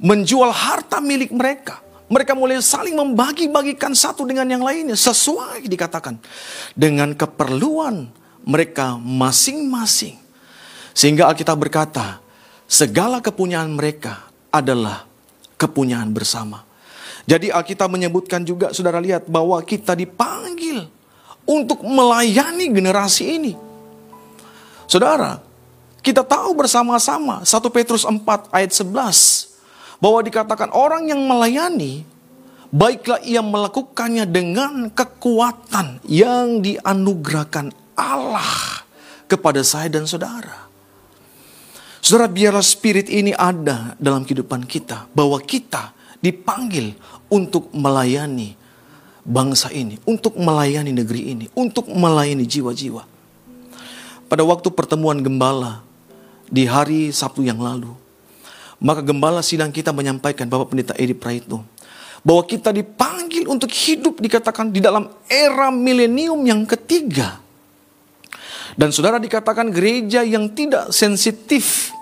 menjual 0.01 0.51
harta 0.51 0.99
milik 0.99 1.31
mereka. 1.31 1.79
Mereka 2.13 2.37
mulai 2.37 2.61
saling 2.61 2.93
membagi-bagikan 2.93 3.97
satu 3.97 4.29
dengan 4.29 4.45
yang 4.45 4.61
lainnya 4.61 4.97
sesuai 4.97 5.65
dikatakan 5.65 6.21
dengan 6.77 7.17
keperluan 7.17 8.13
mereka 8.45 9.01
masing-masing. 9.01 10.21
Sehingga 10.93 11.25
Alkitab 11.33 11.57
berkata, 11.57 12.21
segala 12.69 13.25
kepunyaan 13.25 13.73
mereka 13.73 14.29
adalah 14.53 15.09
kepunyaan 15.57 16.13
bersama. 16.13 16.69
Jadi 17.25 17.49
Alkitab 17.49 17.89
menyebutkan 17.89 18.45
juga 18.45 18.77
saudara 18.77 19.01
lihat 19.01 19.25
bahwa 19.31 19.57
kita 19.65 19.97
dipanggil 19.97 20.85
untuk 21.49 21.81
melayani 21.81 22.69
generasi 22.69 23.41
ini. 23.41 23.53
Saudara, 24.87 25.41
kita 26.03 26.27
tahu 26.27 26.59
bersama-sama 26.59 27.47
1 27.47 27.49
Petrus 27.71 28.03
4 28.03 28.51
ayat 28.51 28.71
11 28.75 30.03
bahwa 30.03 30.19
dikatakan 30.27 30.71
orang 30.75 31.07
yang 31.07 31.23
melayani 31.23 32.03
baiklah 32.73 33.21
ia 33.23 33.45
melakukannya 33.45 34.25
dengan 34.27 34.89
kekuatan 34.91 36.03
yang 36.09 36.65
dianugerahkan 36.65 37.71
Allah 37.95 38.83
kepada 39.29 39.61
saya 39.63 39.93
dan 39.93 40.09
saudara. 40.09 40.73
Saudara, 42.03 42.27
biarlah 42.27 42.67
spirit 42.67 43.07
ini 43.07 43.31
ada 43.31 43.95
dalam 43.95 44.27
kehidupan 44.27 44.67
kita, 44.67 45.07
bahwa 45.15 45.39
kita 45.39 45.95
dipanggil 46.19 46.99
untuk 47.31 47.71
melayani 47.71 48.59
bangsa 49.23 49.71
ini, 49.71 50.03
untuk 50.03 50.35
melayani 50.35 50.91
negeri 50.91 51.31
ini, 51.31 51.47
untuk 51.55 51.87
melayani 51.87 52.43
jiwa-jiwa. 52.43 53.12
Pada 54.33 54.49
waktu 54.49 54.73
pertemuan 54.73 55.21
gembala 55.21 55.85
di 56.49 56.65
hari 56.65 57.13
Sabtu 57.13 57.45
yang 57.45 57.61
lalu, 57.61 57.93
maka 58.81 59.05
gembala 59.05 59.45
sidang 59.45 59.69
kita 59.69 59.93
menyampaikan 59.93 60.49
Bapak 60.49 60.73
Pendeta 60.73 60.97
Edi 60.97 61.13
Praitno 61.13 61.69
bahwa 62.25 62.41
kita 62.49 62.73
dipanggil 62.73 63.45
untuk 63.45 63.69
hidup 63.69 64.25
dikatakan 64.25 64.73
di 64.73 64.81
dalam 64.81 65.05
era 65.29 65.69
milenium 65.69 66.41
yang 66.49 66.65
ketiga. 66.65 67.45
Dan 68.73 68.89
saudara 68.89 69.21
dikatakan 69.21 69.69
gereja 69.69 70.25
yang 70.25 70.49
tidak 70.57 70.97
sensitif 70.97 71.93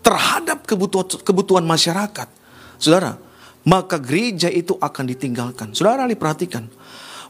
terhadap 0.00 0.64
kebutuhan, 0.64 1.20
kebutuhan 1.20 1.68
masyarakat. 1.68 2.32
Saudara, 2.80 3.20
maka 3.60 4.00
gereja 4.00 4.48
itu 4.48 4.72
akan 4.80 5.04
ditinggalkan. 5.04 5.76
Saudara 5.76 6.08
diperhatikan 6.08 6.64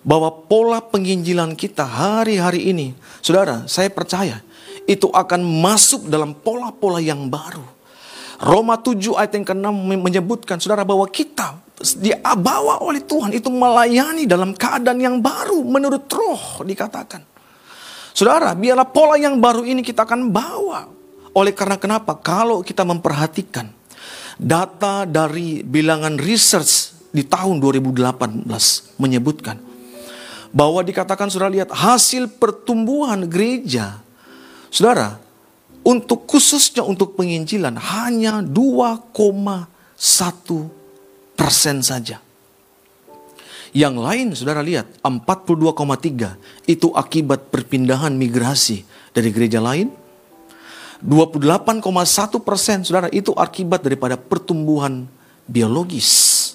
bahwa 0.05 0.29
pola 0.31 0.85
penginjilan 0.85 1.57
kita 1.57 1.83
hari-hari 1.83 2.71
ini, 2.71 2.93
saudara, 3.25 3.65
saya 3.65 3.89
percaya 3.89 4.45
itu 4.85 5.09
akan 5.09 5.41
masuk 5.65 6.13
dalam 6.13 6.37
pola-pola 6.37 7.01
yang 7.01 7.27
baru. 7.33 7.65
Roma 8.45 8.77
7 8.77 9.17
ayat 9.17 9.33
yang 9.33 9.47
ke-6 9.49 9.69
menyebutkan 10.05 10.61
saudara 10.61 10.85
bahwa 10.85 11.09
kita 11.09 11.57
dibawa 11.97 12.85
oleh 12.85 13.01
Tuhan 13.01 13.33
itu 13.33 13.49
melayani 13.49 14.29
dalam 14.29 14.53
keadaan 14.53 15.01
yang 15.01 15.17
baru 15.25 15.65
menurut 15.65 16.05
roh 16.13 16.61
dikatakan. 16.61 17.25
Saudara, 18.15 18.55
biarlah 18.55 18.87
pola 18.87 19.19
yang 19.19 19.41
baru 19.43 19.67
ini 19.67 19.83
kita 19.83 20.07
akan 20.07 20.31
bawa. 20.31 20.87
Oleh 21.35 21.51
karena 21.51 21.75
kenapa? 21.81 22.15
Kalau 22.23 22.63
kita 22.63 22.87
memperhatikan 22.87 23.67
data 24.39 25.03
dari 25.03 25.67
bilangan 25.67 26.15
research 26.21 26.95
di 27.11 27.27
tahun 27.27 27.59
2018 27.59 28.47
menyebutkan 29.03 29.74
bahwa 30.55 30.87
dikatakan 30.87 31.27
saudara 31.27 31.51
lihat 31.51 31.75
hasil 31.75 32.31
pertumbuhan 32.31 33.27
gereja. 33.27 33.99
Saudara, 34.71 35.19
untuk 35.83 36.31
khususnya 36.31 36.87
untuk 36.87 37.19
penginjilan 37.19 37.75
hanya 37.75 38.39
2,1 38.39 39.67
persen 41.35 41.83
saja. 41.83 42.23
Yang 43.75 43.95
lain 43.99 44.27
saudara 44.39 44.63
lihat 44.63 44.87
42,3 45.03 46.71
itu 46.71 46.95
akibat 46.95 47.51
perpindahan 47.51 48.15
migrasi 48.15 48.87
dari 49.11 49.35
gereja 49.35 49.59
lain. 49.59 49.91
28,1 51.03 51.83
persen 52.41 52.87
saudara 52.87 53.11
itu 53.11 53.35
akibat 53.35 53.83
daripada 53.83 54.15
pertumbuhan 54.15 55.11
biologis. 55.51 56.55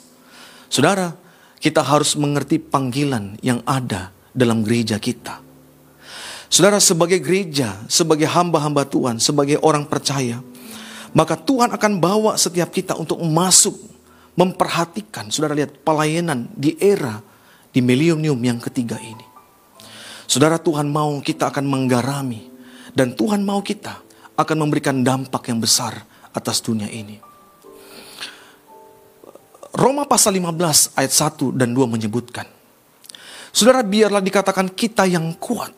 Saudara, 0.72 1.12
kita 1.60 1.84
harus 1.84 2.16
mengerti 2.16 2.58
panggilan 2.60 3.36
yang 3.44 3.60
ada 3.68 4.16
dalam 4.32 4.64
gereja 4.64 4.96
kita. 4.98 5.44
Saudara 6.50 6.82
sebagai 6.82 7.22
gereja, 7.22 7.78
sebagai 7.86 8.26
hamba-hamba 8.26 8.88
Tuhan, 8.88 9.22
sebagai 9.22 9.62
orang 9.62 9.86
percaya, 9.86 10.42
maka 11.14 11.38
Tuhan 11.38 11.70
akan 11.70 11.94
bawa 12.02 12.34
setiap 12.40 12.74
kita 12.74 12.98
untuk 12.98 13.22
masuk 13.22 13.78
memperhatikan, 14.34 15.30
saudara 15.30 15.54
lihat 15.54 15.84
pelayanan 15.86 16.50
di 16.56 16.74
era 16.80 17.22
di 17.70 17.84
milenium 17.86 18.40
yang 18.40 18.58
ketiga 18.58 18.98
ini. 18.98 19.28
Saudara 20.26 20.58
Tuhan 20.58 20.90
mau 20.90 21.22
kita 21.22 21.54
akan 21.54 21.66
menggarami 21.66 22.50
dan 22.94 23.14
Tuhan 23.14 23.46
mau 23.46 23.62
kita 23.62 24.02
akan 24.40 24.58
memberikan 24.58 25.02
dampak 25.06 25.52
yang 25.52 25.60
besar 25.60 26.02
atas 26.34 26.62
dunia 26.64 26.88
ini. 26.90 27.29
Roma 29.80 30.04
pasal 30.04 30.36
15 30.36 31.00
ayat 31.00 31.14
1 31.16 31.56
dan 31.56 31.72
2 31.72 31.88
menyebutkan, 31.88 32.44
Saudara 33.56 33.80
biarlah 33.80 34.20
dikatakan 34.20 34.76
kita 34.76 35.08
yang 35.08 35.40
kuat 35.40 35.72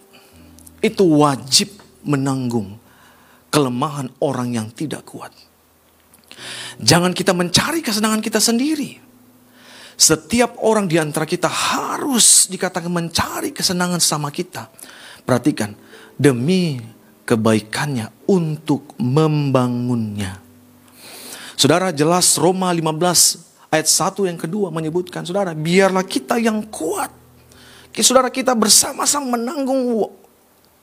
itu 0.81 1.05
wajib 1.05 1.77
menanggung 2.01 2.81
kelemahan 3.53 4.09
orang 4.25 4.57
yang 4.57 4.67
tidak 4.73 5.05
kuat. 5.05 5.29
Jangan 6.81 7.13
kita 7.13 7.37
mencari 7.37 7.85
kesenangan 7.85 8.25
kita 8.25 8.41
sendiri. 8.41 8.97
Setiap 9.93 10.57
orang 10.65 10.89
di 10.89 10.97
antara 10.97 11.29
kita 11.29 11.45
harus 11.45 12.49
dikatakan 12.49 12.89
mencari 12.89 13.53
kesenangan 13.53 14.01
sama 14.01 14.33
kita. 14.33 14.65
Perhatikan, 15.21 15.77
demi 16.17 16.81
kebaikannya 17.29 18.09
untuk 18.25 18.97
membangunnya. 18.97 20.41
Saudara 21.53 21.93
jelas 21.93 22.41
Roma 22.41 22.73
15 22.73 23.50
ayat 23.71 23.87
1 23.87 24.27
yang 24.27 24.37
kedua 24.37 24.69
menyebutkan, 24.69 25.23
saudara 25.23 25.55
biarlah 25.55 26.03
kita 26.03 26.37
yang 26.37 26.67
kuat. 26.67 27.09
Saudara 27.91 28.31
kita 28.31 28.55
bersama-sama 28.55 29.39
menanggung 29.39 30.11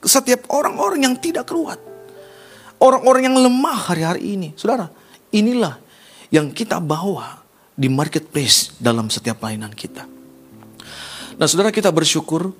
setiap 0.01 0.49
orang-orang 0.49 1.09
yang 1.09 1.15
tidak 1.17 1.49
kuat. 1.49 1.77
Orang-orang 2.79 3.29
yang 3.29 3.37
lemah 3.37 3.91
hari-hari 3.91 4.39
ini. 4.39 4.49
Saudara, 4.57 4.89
inilah 5.33 5.77
yang 6.29 6.53
kita 6.53 6.77
bawa 6.77 7.41
di 7.79 7.87
marketplace 7.87 8.75
dalam 8.77 9.07
setiap 9.07 9.39
pelayanan 9.39 9.73
kita. 9.73 10.03
Nah 11.39 11.47
saudara 11.47 11.71
kita 11.71 11.87
bersyukur 11.95 12.51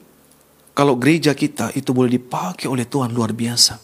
kalau 0.71 0.95
gereja 0.95 1.35
kita 1.35 1.75
itu 1.75 1.91
boleh 1.91 2.15
dipakai 2.15 2.71
oleh 2.71 2.87
Tuhan 2.87 3.11
luar 3.11 3.35
biasa. 3.35 3.75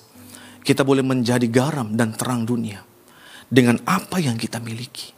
Kita 0.65 0.81
boleh 0.87 1.03
menjadi 1.03 1.45
garam 1.51 1.93
dan 1.93 2.15
terang 2.15 2.47
dunia 2.47 2.81
dengan 3.51 3.77
apa 3.85 4.17
yang 4.17 4.39
kita 4.39 4.63
miliki. 4.63 5.11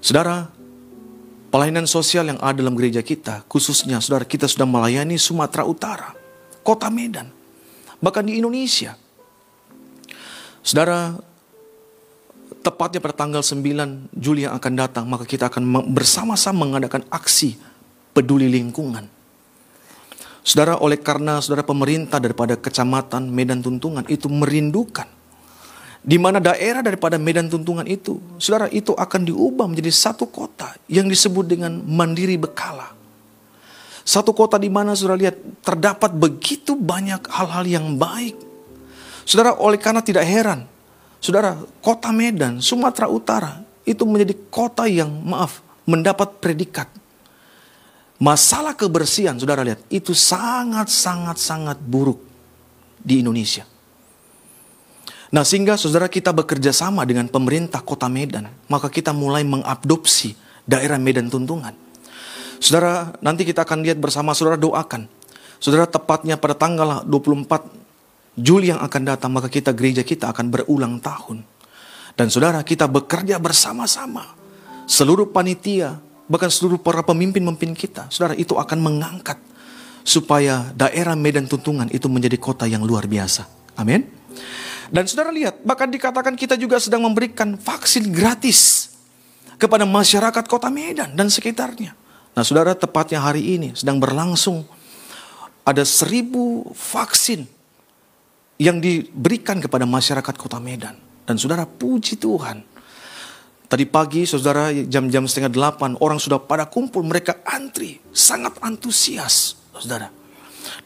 Saudara, 0.00 0.50
Pelayanan 1.56 1.88
sosial 1.88 2.28
yang 2.28 2.36
ada 2.42 2.60
dalam 2.60 2.76
gereja 2.76 3.00
kita, 3.00 3.40
khususnya 3.48 3.96
saudara 4.04 4.28
kita 4.28 4.44
sudah 4.44 4.68
melayani 4.68 5.16
Sumatera 5.16 5.64
Utara, 5.64 6.12
kota 6.60 6.92
Medan, 6.92 7.32
bahkan 7.96 8.26
di 8.28 8.36
Indonesia. 8.36 8.92
Saudara, 10.60 11.16
tepatnya 12.60 13.00
pada 13.00 13.16
tanggal 13.16 13.40
9 13.40 14.12
Juli 14.12 14.44
yang 14.44 14.52
akan 14.52 14.72
datang, 14.76 15.08
maka 15.08 15.24
kita 15.24 15.48
akan 15.48 15.94
bersama-sama 15.96 16.68
mengadakan 16.68 17.08
aksi 17.08 17.56
peduli 18.12 18.52
lingkungan. 18.52 19.08
Saudara, 20.44 20.76
oleh 20.76 21.00
karena 21.00 21.40
saudara 21.40 21.64
pemerintah 21.64 22.20
daripada 22.20 22.60
kecamatan 22.60 23.32
Medan 23.32 23.64
Tuntungan 23.64 24.04
itu 24.12 24.28
merindukan 24.28 25.08
di 26.06 26.22
mana 26.22 26.38
daerah 26.38 26.86
daripada 26.86 27.18
Medan 27.18 27.50
Tuntungan 27.50 27.82
itu, 27.82 28.22
saudara 28.38 28.70
itu 28.70 28.94
akan 28.94 29.26
diubah 29.26 29.66
menjadi 29.66 29.90
satu 29.90 30.30
kota 30.30 30.78
yang 30.86 31.10
disebut 31.10 31.42
dengan 31.42 31.82
Mandiri 31.82 32.38
Bekala. 32.38 32.94
Satu 34.06 34.30
kota 34.30 34.54
di 34.54 34.70
mana 34.70 34.94
saudara 34.94 35.18
lihat 35.18 35.34
terdapat 35.66 36.14
begitu 36.14 36.78
banyak 36.78 37.26
hal-hal 37.26 37.66
yang 37.66 37.98
baik. 37.98 38.38
Saudara 39.26 39.58
oleh 39.58 39.82
karena 39.82 39.98
tidak 39.98 40.22
heran, 40.22 40.70
saudara 41.18 41.58
kota 41.82 42.14
Medan, 42.14 42.62
Sumatera 42.62 43.10
Utara 43.10 43.66
itu 43.82 44.06
menjadi 44.06 44.38
kota 44.46 44.86
yang 44.86 45.10
maaf 45.10 45.58
mendapat 45.90 46.38
predikat. 46.38 46.86
Masalah 48.22 48.78
kebersihan 48.78 49.34
saudara 49.34 49.66
lihat 49.66 49.82
itu 49.90 50.14
sangat 50.14 50.86
sangat 50.86 51.42
sangat 51.42 51.82
buruk 51.82 52.22
di 53.02 53.26
Indonesia. 53.26 53.66
Nah 55.34 55.42
sehingga 55.42 55.74
saudara 55.74 56.06
kita 56.06 56.30
bekerja 56.30 56.70
sama 56.70 57.02
dengan 57.02 57.26
pemerintah 57.26 57.82
kota 57.82 58.06
Medan. 58.06 58.46
Maka 58.70 58.86
kita 58.86 59.10
mulai 59.10 59.42
mengadopsi 59.42 60.38
daerah 60.62 60.98
Medan 60.98 61.26
Tuntungan. 61.26 61.74
Saudara 62.62 63.14
nanti 63.20 63.42
kita 63.42 63.66
akan 63.66 63.82
lihat 63.82 63.98
bersama 63.98 64.32
saudara 64.32 64.54
doakan. 64.58 65.10
Saudara 65.58 65.88
tepatnya 65.88 66.38
pada 66.38 66.54
tanggal 66.54 67.02
24 67.04 67.86
Juli 68.36 68.68
yang 68.68 68.84
akan 68.84 69.02
datang 69.08 69.32
maka 69.32 69.48
kita 69.48 69.72
gereja 69.72 70.04
kita 70.04 70.28
akan 70.28 70.52
berulang 70.52 71.00
tahun. 71.00 71.40
Dan 72.16 72.28
saudara 72.28 72.60
kita 72.60 72.84
bekerja 72.88 73.40
bersama-sama. 73.40 74.36
Seluruh 74.86 75.28
panitia 75.28 75.98
bahkan 76.30 76.50
seluruh 76.52 76.78
para 76.78 77.02
pemimpin-pemimpin 77.02 77.72
kita. 77.72 78.06
Saudara 78.12 78.36
itu 78.38 78.54
akan 78.54 78.78
mengangkat 78.78 79.40
supaya 80.06 80.70
daerah 80.76 81.18
Medan 81.18 81.50
Tuntungan 81.50 81.90
itu 81.90 82.06
menjadi 82.06 82.38
kota 82.38 82.64
yang 82.70 82.86
luar 82.86 83.10
biasa. 83.10 83.48
Amin. 83.74 84.06
Dan 84.90 85.04
saudara 85.10 85.34
lihat, 85.34 85.62
bahkan 85.66 85.90
dikatakan 85.90 86.38
kita 86.38 86.54
juga 86.54 86.78
sedang 86.78 87.02
memberikan 87.02 87.58
vaksin 87.58 88.10
gratis 88.14 88.92
kepada 89.56 89.82
masyarakat 89.88 90.44
kota 90.46 90.68
Medan 90.70 91.16
dan 91.16 91.26
sekitarnya. 91.32 91.96
Nah 92.36 92.44
saudara 92.44 92.76
tepatnya 92.76 93.24
hari 93.24 93.56
ini 93.56 93.72
sedang 93.72 93.96
berlangsung 93.96 94.68
ada 95.64 95.82
seribu 95.82 96.68
vaksin 96.76 97.48
yang 98.60 98.78
diberikan 98.78 99.58
kepada 99.58 99.88
masyarakat 99.88 100.34
kota 100.36 100.60
Medan. 100.60 100.94
Dan 101.26 101.40
saudara 101.40 101.66
puji 101.66 102.20
Tuhan. 102.20 102.62
Tadi 103.66 103.82
pagi 103.82 104.22
saudara 104.22 104.70
jam-jam 104.70 105.26
setengah 105.26 105.50
delapan 105.50 105.98
orang 105.98 106.22
sudah 106.22 106.38
pada 106.38 106.70
kumpul 106.70 107.02
mereka 107.02 107.42
antri 107.42 107.98
sangat 108.14 108.54
antusias 108.62 109.58
saudara. 109.74 110.06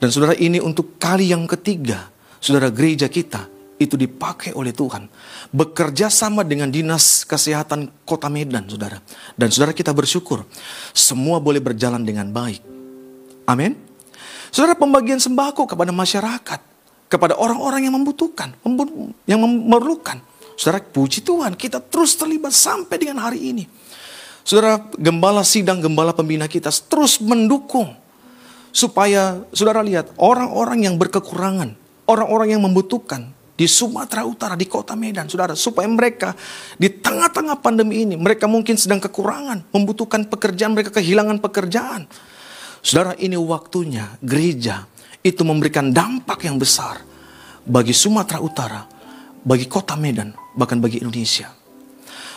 Dan 0.00 0.08
saudara 0.08 0.32
ini 0.40 0.56
untuk 0.64 0.96
kali 0.96 1.28
yang 1.28 1.44
ketiga 1.44 2.08
saudara 2.40 2.72
gereja 2.72 3.12
kita 3.12 3.59
itu 3.80 3.96
dipakai 3.96 4.52
oleh 4.52 4.76
Tuhan. 4.76 5.08
Bekerja 5.48 6.12
sama 6.12 6.44
dengan 6.44 6.68
dinas 6.68 7.24
kesehatan 7.24 7.88
kota 8.04 8.28
Medan, 8.28 8.68
saudara. 8.68 9.00
Dan 9.40 9.48
saudara 9.48 9.72
kita 9.72 9.96
bersyukur, 9.96 10.44
semua 10.92 11.40
boleh 11.40 11.64
berjalan 11.64 12.04
dengan 12.04 12.28
baik. 12.28 12.60
Amin. 13.48 13.72
Saudara 14.52 14.76
pembagian 14.76 15.16
sembako 15.16 15.64
kepada 15.64 15.88
masyarakat, 15.96 16.60
kepada 17.08 17.40
orang-orang 17.40 17.88
yang 17.88 17.96
membutuhkan, 17.96 18.52
membu- 18.60 19.16
yang 19.24 19.40
memerlukan. 19.40 20.20
Saudara 20.60 20.84
puji 20.84 21.24
Tuhan, 21.24 21.56
kita 21.56 21.80
terus 21.80 22.20
terlibat 22.20 22.52
sampai 22.52 23.00
dengan 23.00 23.24
hari 23.24 23.48
ini. 23.48 23.64
Saudara 24.44 24.76
gembala 25.00 25.40
sidang, 25.40 25.80
gembala 25.80 26.12
pembina 26.12 26.44
kita 26.44 26.68
terus 26.68 27.16
mendukung 27.16 27.96
supaya 28.76 29.40
saudara 29.56 29.80
lihat 29.80 30.12
orang-orang 30.20 30.84
yang 30.84 31.00
berkekurangan, 31.00 31.72
orang-orang 32.04 32.58
yang 32.58 32.62
membutuhkan 32.62 33.32
di 33.60 33.68
Sumatera 33.68 34.24
Utara, 34.24 34.56
di 34.56 34.64
kota 34.64 34.96
Medan, 34.96 35.28
saudara, 35.28 35.52
supaya 35.52 35.84
mereka 35.84 36.32
di 36.80 36.88
tengah-tengah 36.88 37.60
pandemi 37.60 38.08
ini, 38.08 38.16
mereka 38.16 38.48
mungkin 38.48 38.80
sedang 38.80 39.04
kekurangan, 39.04 39.68
membutuhkan 39.68 40.32
pekerjaan, 40.32 40.72
mereka 40.72 40.96
kehilangan 40.96 41.44
pekerjaan. 41.44 42.08
Saudara, 42.80 43.12
ini 43.20 43.36
waktunya 43.36 44.16
gereja 44.24 44.88
itu 45.20 45.44
memberikan 45.44 45.92
dampak 45.92 46.48
yang 46.48 46.56
besar 46.56 47.04
bagi 47.68 47.92
Sumatera 47.92 48.40
Utara, 48.40 48.80
bagi 49.44 49.68
kota 49.68 49.92
Medan, 49.92 50.32
bahkan 50.56 50.80
bagi 50.80 51.04
Indonesia. 51.04 51.52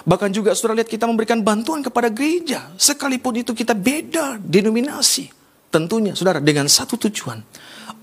Bahkan 0.03 0.35
juga 0.35 0.51
saudara 0.51 0.83
lihat 0.83 0.91
kita 0.91 1.07
memberikan 1.07 1.39
bantuan 1.39 1.79
kepada 1.79 2.11
gereja, 2.11 2.75
sekalipun 2.75 3.39
itu 3.39 3.55
kita 3.55 3.71
beda 3.71 4.43
denominasi. 4.43 5.31
Tentunya 5.71 6.11
saudara 6.19 6.43
dengan 6.43 6.67
satu 6.67 6.99
tujuan, 6.99 7.39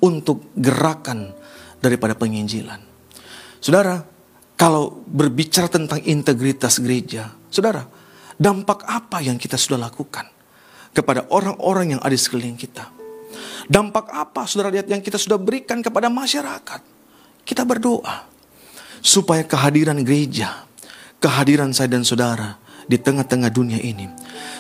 untuk 0.01 0.57
gerakan 0.57 1.37
daripada 1.85 2.17
penginjilan. 2.17 2.90
Saudara, 3.61 4.01
kalau 4.57 5.05
berbicara 5.05 5.69
tentang 5.69 6.01
integritas 6.09 6.81
gereja, 6.81 7.29
saudara, 7.53 7.85
dampak 8.41 8.89
apa 8.89 9.21
yang 9.21 9.37
kita 9.37 9.61
sudah 9.61 9.77
lakukan 9.77 10.25
kepada 10.97 11.29
orang-orang 11.29 11.97
yang 11.97 12.01
ada 12.01 12.17
di 12.17 12.21
sekeliling 12.21 12.57
kita? 12.57 12.89
Dampak 13.69 14.11
apa 14.11 14.49
saudara 14.49 14.73
lihat 14.73 14.89
yang 14.89 15.05
kita 15.05 15.21
sudah 15.21 15.37
berikan 15.37 15.85
kepada 15.85 16.09
masyarakat? 16.09 16.81
Kita 17.45 17.63
berdoa 17.69 18.25
supaya 19.05 19.45
kehadiran 19.45 20.01
gereja, 20.01 20.65
kehadiran 21.21 21.77
saya 21.77 21.93
dan 21.93 22.03
saudara 22.03 22.57
di 22.91 22.99
tengah-tengah 22.99 23.55
dunia 23.55 23.79
ini, 23.79 24.11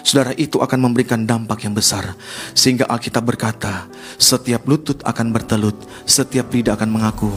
saudara 0.06 0.30
itu 0.38 0.62
akan 0.62 0.78
memberikan 0.78 1.26
dampak 1.26 1.66
yang 1.66 1.74
besar. 1.74 2.14
Sehingga 2.54 2.86
Alkitab 2.86 3.26
berkata, 3.26 3.90
setiap 4.22 4.70
lutut 4.70 5.02
akan 5.02 5.34
bertelut, 5.34 5.74
setiap 6.06 6.54
lidah 6.54 6.78
akan 6.78 6.94
mengaku 6.94 7.34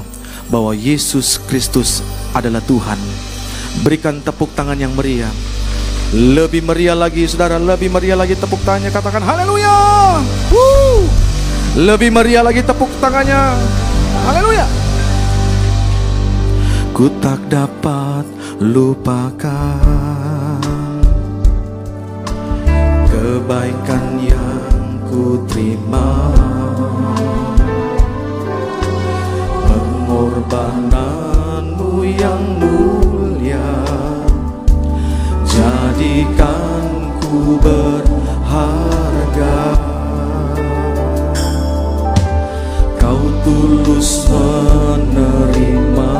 bahwa 0.54 0.78
Yesus 0.78 1.42
Kristus 1.50 2.06
adalah 2.38 2.62
Tuhan. 2.70 3.02
Berikan 3.82 4.22
tepuk 4.22 4.54
tangan 4.54 4.78
yang 4.78 4.94
meriah. 4.94 5.34
Lebih 6.14 6.62
meriah 6.62 6.94
lagi, 6.94 7.26
saudara, 7.26 7.58
lebih 7.58 7.90
meriah 7.90 8.14
lagi 8.14 8.38
tepuk 8.38 8.62
tangannya. 8.62 8.94
Katakan 8.94 9.26
haleluya. 9.26 9.74
Woo! 10.54 11.10
Lebih 11.74 12.14
meriah 12.14 12.46
lagi 12.46 12.62
tepuk 12.62 12.94
tangannya. 13.02 13.58
Haleluya. 14.30 14.70
Ku 16.94 17.10
tak 17.18 17.42
dapat 17.50 18.30
lupakan 18.62 20.43
kebaikan 23.44 24.24
yang 24.24 25.04
ku 25.04 25.36
terima 25.52 26.32
pengorbananmu 29.68 32.08
yang 32.08 32.40
mulia 32.56 33.84
jadikan 35.44 37.12
ku 37.20 37.60
berharga. 37.60 39.76
Kau 42.96 43.28
tulus 43.44 44.24
menerima. 44.32 46.16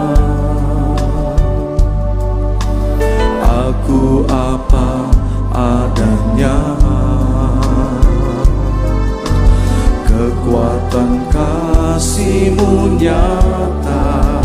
Aku 3.48 4.28
apa 4.28 5.08
adanya 5.56 6.60
kekuatan 10.44 11.24
kasihmu 11.32 13.00
nyata. 13.00 14.44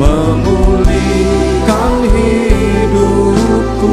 Memulihkan 0.00 1.92
hidupku. 2.08 3.92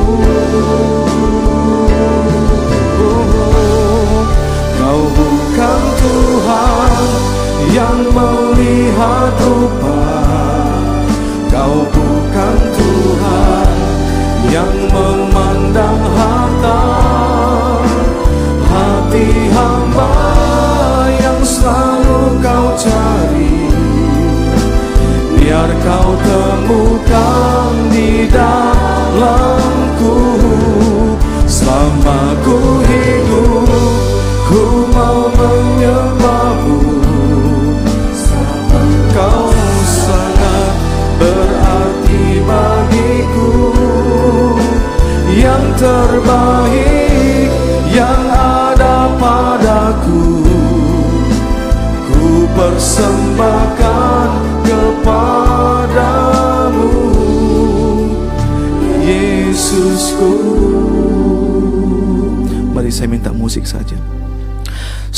Kau 4.80 5.02
bukan 5.12 5.82
Tuhan 6.00 7.04
yang 7.76 8.08
melihat 8.16 9.36
rupa. 9.44 10.08
Kau 11.52 11.84
bukan 11.92 12.56
Tuhan 12.80 13.76
yang 14.48 14.72
memandang 14.88 16.00
harta 16.16 17.01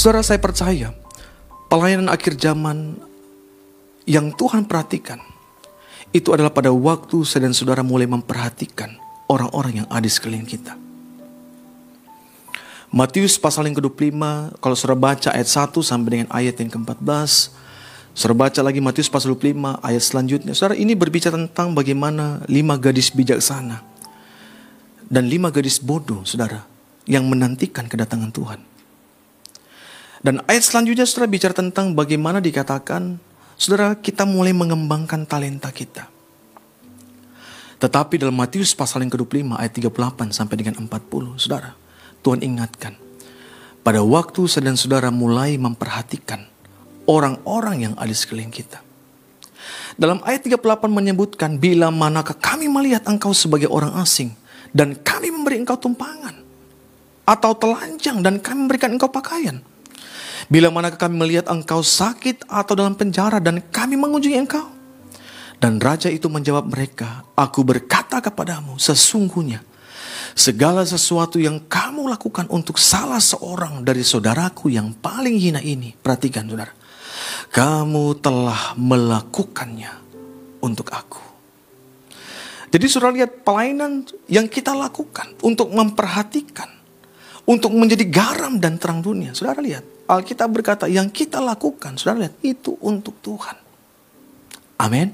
Saudara 0.04 0.20
saya 0.20 0.36
percaya 0.36 0.92
Pelayanan 1.72 2.12
akhir 2.12 2.36
zaman 2.36 3.00
Yang 4.04 4.36
Tuhan 4.36 4.68
perhatikan 4.68 5.24
Itu 6.12 6.36
adalah 6.36 6.52
pada 6.52 6.76
waktu 6.76 7.24
saya 7.24 7.48
dan 7.48 7.56
saudara 7.56 7.88
mulai 7.88 8.04
memperhatikan 8.12 9.00
Orang-orang 9.32 9.80
yang 9.80 9.88
ada 9.88 10.04
di 10.04 10.12
sekeliling 10.12 10.44
kita 10.44 10.76
Matius 12.92 13.40
pasal 13.40 13.66
yang 13.72 13.80
ke-25, 13.80 14.14
kalau 14.60 14.76
saudara 14.76 15.00
baca 15.00 15.32
ayat 15.32 15.50
1 15.50 15.72
sampai 15.82 16.10
dengan 16.14 16.30
ayat 16.30 16.62
yang 16.62 16.70
ke-14, 16.70 17.50
saudara 18.14 18.38
baca 18.38 18.60
lagi 18.62 18.86
Matius 18.86 19.10
pasal 19.10 19.34
25 19.34 19.82
ayat 19.82 20.04
selanjutnya. 20.06 20.54
Saudara 20.54 20.78
ini 20.78 20.94
berbicara 20.94 21.34
tentang 21.34 21.74
bagaimana 21.74 22.46
lima 22.46 22.78
gadis 22.78 23.10
bijaksana 23.10 23.82
dan 25.10 25.26
lima 25.26 25.50
gadis 25.50 25.82
bodoh, 25.82 26.22
saudara, 26.22 26.70
yang 27.10 27.26
menantikan 27.26 27.90
kedatangan 27.90 28.30
Tuhan. 28.30 28.73
Dan 30.24 30.40
ayat 30.48 30.64
selanjutnya 30.64 31.04
saudara 31.04 31.28
bicara 31.28 31.52
tentang 31.52 31.92
bagaimana 31.92 32.40
dikatakan, 32.40 33.20
saudara 33.60 33.92
kita 34.00 34.24
mulai 34.24 34.56
mengembangkan 34.56 35.28
talenta 35.28 35.68
kita. 35.68 36.08
Tetapi 37.84 38.16
dalam 38.16 38.40
Matius 38.40 38.72
pasal 38.72 39.04
yang 39.04 39.12
ke-25 39.12 39.60
ayat 39.60 39.76
38 39.76 40.32
sampai 40.32 40.56
dengan 40.56 40.80
40, 40.80 41.36
saudara, 41.36 41.76
Tuhan 42.24 42.40
ingatkan, 42.40 42.96
pada 43.84 44.00
waktu 44.00 44.48
dan 44.64 44.80
saudara 44.80 45.12
mulai 45.12 45.60
memperhatikan 45.60 46.48
orang-orang 47.04 47.92
yang 47.92 47.94
ada 48.00 48.16
sekeliling 48.16 48.56
kita. 48.56 48.80
Dalam 50.00 50.24
ayat 50.24 50.48
38 50.48 50.88
menyebutkan, 50.88 51.60
bila 51.60 51.92
manakah 51.92 52.40
kami 52.40 52.72
melihat 52.72 53.04
engkau 53.12 53.36
sebagai 53.36 53.68
orang 53.68 53.92
asing, 54.00 54.32
dan 54.72 54.96
kami 55.04 55.36
memberi 55.36 55.60
engkau 55.60 55.76
tumpangan, 55.76 56.40
atau 57.28 57.52
telanjang, 57.60 58.24
dan 58.24 58.40
kami 58.40 58.72
memberikan 58.72 58.96
engkau 58.96 59.12
pakaian. 59.12 59.60
Bila 60.52 60.72
manakah 60.72 61.08
kami 61.08 61.16
melihat 61.16 61.48
engkau 61.52 61.80
sakit 61.84 62.48
atau 62.48 62.74
dalam 62.74 62.96
penjara, 62.96 63.40
dan 63.40 63.60
kami 63.60 63.96
mengunjungi 64.00 64.38
engkau. 64.40 64.68
Dan 65.60 65.80
raja 65.80 66.12
itu 66.12 66.28
menjawab 66.28 66.68
mereka, 66.68 67.24
aku 67.40 67.64
berkata 67.64 68.20
kepadamu, 68.20 68.76
sesungguhnya, 68.76 69.64
Segala 70.34 70.82
sesuatu 70.82 71.38
yang 71.38 71.62
kamu 71.70 72.10
lakukan 72.10 72.50
untuk 72.50 72.82
salah 72.82 73.22
seorang 73.22 73.86
dari 73.86 74.02
saudaraku 74.02 74.74
yang 74.74 74.90
paling 74.98 75.38
hina 75.38 75.62
ini, 75.62 75.94
perhatikan 75.94 76.50
saudara, 76.50 76.74
kamu 77.54 78.18
telah 78.18 78.74
melakukannya 78.74 79.94
untuk 80.58 80.90
aku. 80.90 81.22
Jadi 82.74 82.86
saudara 82.90 83.14
lihat 83.14 83.46
pelayanan 83.46 84.10
yang 84.26 84.50
kita 84.50 84.74
lakukan 84.74 85.38
untuk 85.46 85.70
memperhatikan, 85.70 86.82
untuk 87.44 87.76
menjadi 87.76 88.08
garam 88.08 88.56
dan 88.56 88.80
terang 88.80 89.04
dunia. 89.04 89.36
Saudara 89.36 89.60
lihat, 89.60 89.84
Alkitab 90.08 90.48
berkata 90.52 90.86
yang 90.88 91.12
kita 91.12 91.44
lakukan, 91.44 92.00
saudara 92.00 92.28
lihat, 92.28 92.36
itu 92.44 92.76
untuk 92.80 93.20
Tuhan. 93.20 93.56
Amin. 94.80 95.12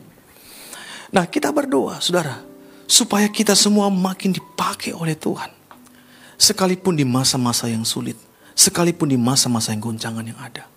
Nah 1.09 1.25
kita 1.25 1.49
berdoa, 1.49 1.97
saudara, 2.01 2.41
supaya 2.85 3.25
kita 3.29 3.57
semua 3.57 3.89
makin 3.89 4.33
dipakai 4.33 4.93
oleh 4.93 5.17
Tuhan. 5.17 5.49
Sekalipun 6.39 6.95
di 6.95 7.03
masa-masa 7.03 7.67
yang 7.67 7.83
sulit, 7.83 8.15
sekalipun 8.53 9.09
di 9.11 9.17
masa-masa 9.19 9.73
yang 9.73 9.81
goncangan 9.83 10.23
yang 10.23 10.39
ada. 10.39 10.69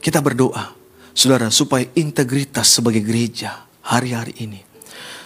Kita 0.00 0.18
berdoa, 0.24 0.74
saudara, 1.12 1.52
supaya 1.52 1.86
integritas 1.94 2.72
sebagai 2.72 3.04
gereja 3.04 3.68
hari-hari 3.84 4.34
ini, 4.42 4.60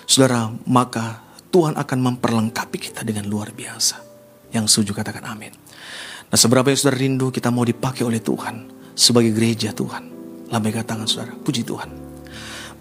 saudara, 0.05 0.51
maka 0.69 1.23
Tuhan 1.49 1.79
akan 1.79 1.99
memperlengkapi 2.13 2.79
kita 2.91 3.07
dengan 3.07 3.25
luar 3.31 3.55
biasa. 3.55 4.12
Yang 4.53 4.65
setuju 4.71 5.01
katakan 5.01 5.25
amin. 5.27 5.53
Nah 6.29 6.39
seberapa 6.39 6.69
yang 6.69 6.79
saudara 6.79 7.01
rindu 7.01 7.29
kita 7.33 7.49
mau 7.49 7.65
dipakai 7.65 8.05
oleh 8.05 8.21
Tuhan 8.21 8.69
sebagai 8.93 9.33
gereja 9.33 9.73
Tuhan. 9.73 10.13
Lambaikan 10.53 10.85
tangan 10.85 11.09
saudara, 11.09 11.33
puji 11.33 11.65
Tuhan. 11.65 11.89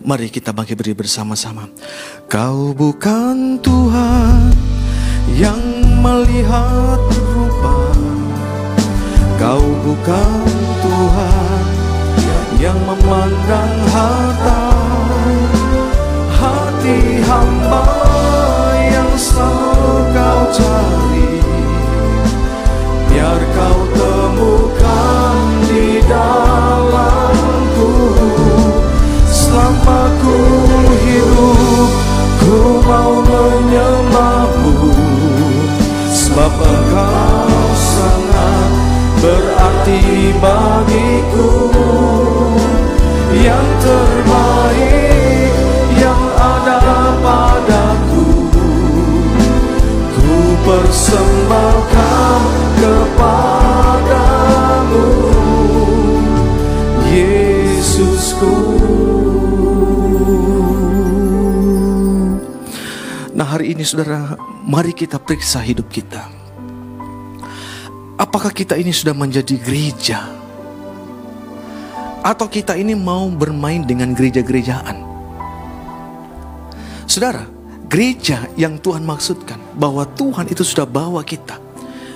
Mari 0.01 0.33
kita 0.33 0.51
bangkit 0.51 0.75
berdiri 0.75 0.97
bersama-sama. 0.97 1.69
Kau 2.25 2.73
bukan 2.75 3.61
Tuhan 3.61 4.49
yang 5.37 5.61
melihat 6.01 6.99
rupa. 7.37 7.77
Kau 9.37 9.61
bukan 9.61 10.41
Tuhan 10.81 11.63
yang 12.57 12.77
memandang 12.81 13.73
harta. 13.93 14.61
Hati 16.33 17.21
hamba 17.21 17.85
yang 18.89 19.11
selalu 19.13 19.93
kau 20.17 20.41
cari. 20.49 21.20
Biar 23.11 23.43
kau 23.51 23.79
temukan 23.91 25.43
di 25.67 25.99
dalamku. 26.07 27.91
Selama 29.27 30.15
ku 30.23 30.39
hidup 30.95 31.91
Ku 32.39 32.79
mau 32.87 33.19
menyembahmu. 33.19 34.95
Sebab 36.07 36.55
engkau 36.55 37.67
sangat 37.75 38.71
berarti 39.19 40.31
bagiku. 40.39 41.51
Yang 43.35 43.67
terbaik 43.83 45.00
persembahkan 50.71 52.39
kepadamu 52.79 54.23
Yesusku. 57.11 58.55
Nah 63.35 63.47
hari 63.51 63.75
ini 63.75 63.83
saudara 63.83 64.39
Mari 64.63 64.95
kita 64.95 65.19
periksa 65.19 65.59
hidup 65.59 65.91
kita. 65.91 66.31
Apakah 68.15 68.55
kita 68.55 68.79
ini 68.79 68.95
sudah 68.95 69.11
menjadi 69.11 69.59
gereja? 69.59 70.23
Atau 72.23 72.47
kita 72.47 72.79
ini 72.79 72.95
mau 72.95 73.27
bermain 73.27 73.83
dengan 73.83 74.15
gereja-gerejaan? 74.15 75.03
Saudara 77.09 77.60
Gereja 77.91 78.47
yang 78.55 78.79
Tuhan 78.79 79.03
maksudkan 79.03 79.59
Bahwa 79.75 80.07
Tuhan 80.07 80.47
itu 80.47 80.63
sudah 80.63 80.87
bawa 80.87 81.27
kita 81.27 81.59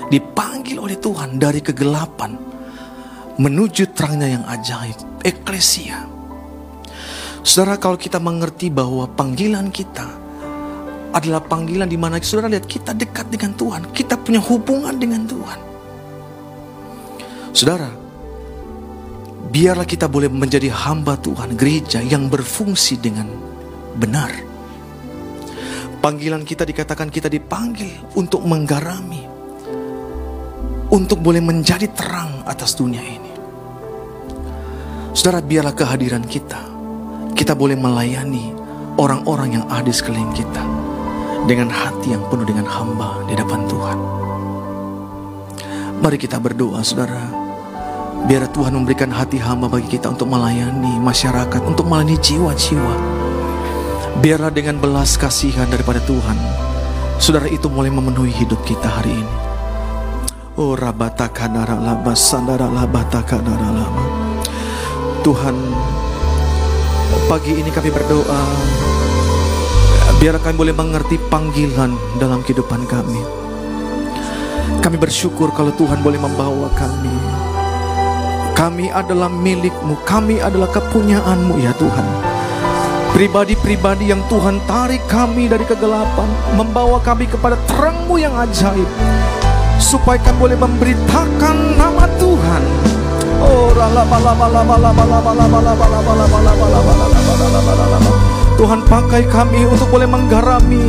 Dipanggil 0.07 0.79
oleh 0.79 0.95
Tuhan 0.95 1.35
dari 1.35 1.59
kegelapan 1.59 2.39
Menuju 3.35 3.91
terangnya 3.91 4.39
yang 4.39 4.43
ajaib 4.47 4.95
Eklesia 5.27 6.07
Saudara 7.45 7.77
kalau 7.77 7.93
kita 7.93 8.17
mengerti 8.17 8.73
bahwa 8.73 9.05
panggilan 9.05 9.69
kita 9.69 10.25
adalah 11.13 11.39
panggilan 11.45 11.85
di 11.85 11.95
mana 11.95 12.17
saudara 12.19 12.51
lihat 12.51 12.65
kita 12.67 12.91
dekat 12.91 13.29
dengan 13.31 13.53
Tuhan, 13.55 13.93
kita 13.93 14.17
punya 14.19 14.41
hubungan 14.41 14.97
dengan 14.97 15.23
Tuhan. 15.23 15.59
Saudara, 17.55 17.87
biarlah 19.47 19.87
kita 19.87 20.11
boleh 20.11 20.27
menjadi 20.27 20.67
hamba 20.73 21.15
Tuhan, 21.15 21.55
gereja 21.55 22.03
yang 22.03 22.27
berfungsi 22.27 22.99
dengan 22.99 23.31
benar. 23.95 24.54
Panggilan 26.05 26.45
kita 26.45 26.69
dikatakan 26.69 27.09
kita 27.09 27.25
dipanggil 27.25 28.13
untuk 28.13 28.45
menggarami, 28.45 29.25
untuk 30.93 31.17
boleh 31.17 31.41
menjadi 31.41 31.89
terang 31.97 32.45
atas 32.45 32.77
dunia 32.77 33.01
ini. 33.01 33.33
Saudara, 35.17 35.41
biarlah 35.41 35.73
kehadiran 35.73 36.21
kita 36.21 36.61
kita 37.33 37.57
boleh 37.57 37.73
melayani 37.73 38.53
orang-orang 39.01 39.57
yang 39.57 39.65
ada 39.65 39.81
di 39.81 39.97
sekeliling 39.97 40.29
kita 40.37 40.61
dengan 41.49 41.73
hati 41.73 42.13
yang 42.13 42.21
penuh 42.29 42.45
dengan 42.45 42.69
hamba 42.69 43.25
di 43.25 43.33
depan 43.33 43.65
Tuhan. 43.65 43.97
Mari 46.05 46.21
kita 46.21 46.37
berdoa, 46.37 46.85
saudara. 46.85 47.33
Biar 48.29 48.45
Tuhan 48.53 48.77
memberikan 48.77 49.09
hati 49.09 49.41
hamba 49.41 49.65
bagi 49.65 49.97
kita 49.97 50.13
untuk 50.13 50.29
melayani 50.29 51.01
masyarakat, 51.01 51.65
untuk 51.65 51.89
melayani 51.89 52.21
jiwa-jiwa. 52.21 53.14
Biarlah 54.19 54.51
dengan 54.51 54.79
belas 54.79 55.19
kasihan 55.19 55.67
daripada 55.67 55.99
Tuhan, 56.03 56.37
saudara 57.19 57.51
itu 57.51 57.67
mulai 57.67 57.91
memenuhi 57.91 58.31
hidup 58.31 58.63
kita 58.63 58.87
hari 58.87 59.15
ini. 59.15 59.35
Oh 60.55 60.75
rabata 60.75 61.27
kanara 61.27 61.75
laba 61.75 62.15
sandara 62.15 62.71
lama. 62.71 64.25
Tuhan 65.25 65.57
Pagi 67.25 67.57
ini 67.57 67.73
kami 67.73 67.89
berdoa 67.89 68.41
Biar 70.21 70.37
kami 70.37 70.53
boleh 70.53 70.75
mengerti 70.77 71.17
panggilan 71.17 71.97
dalam 72.21 72.45
kehidupan 72.45 72.85
kami 72.85 73.25
Kami 74.85 74.97
bersyukur 75.01 75.49
kalau 75.49 75.73
Tuhan 75.73 76.05
boleh 76.05 76.21
membawa 76.21 76.69
kami 76.77 77.17
Kami 78.53 78.93
adalah 78.93 79.33
milikmu, 79.33 79.97
kami 80.05 80.37
adalah 80.37 80.69
kepunyaanmu 80.69 81.57
ya 81.57 81.73
Tuhan. 81.73 82.24
Pribadi-pribadi 83.15 84.11
yang 84.11 84.19
Tuhan 84.27 84.59
tarik 84.67 84.99
kami 85.07 85.47
dari 85.47 85.63
kegelapan, 85.63 86.27
membawa 86.59 86.99
kami 86.99 87.23
kepada 87.23 87.55
terangmu 87.63 88.19
yang 88.19 88.35
ajaib. 88.35 88.83
Supaya 89.79 90.19
kami 90.19 90.35
boleh 90.35 90.59
memberitakan 90.59 91.79
nama 91.79 92.11
Tuhan. 92.19 92.63
Oh, 93.39 93.71
Tuhan 98.59 98.79
pakai 98.83 99.23
kami 99.31 99.63
untuk 99.63 99.87
boleh 99.95 100.07
menggarami, 100.11 100.83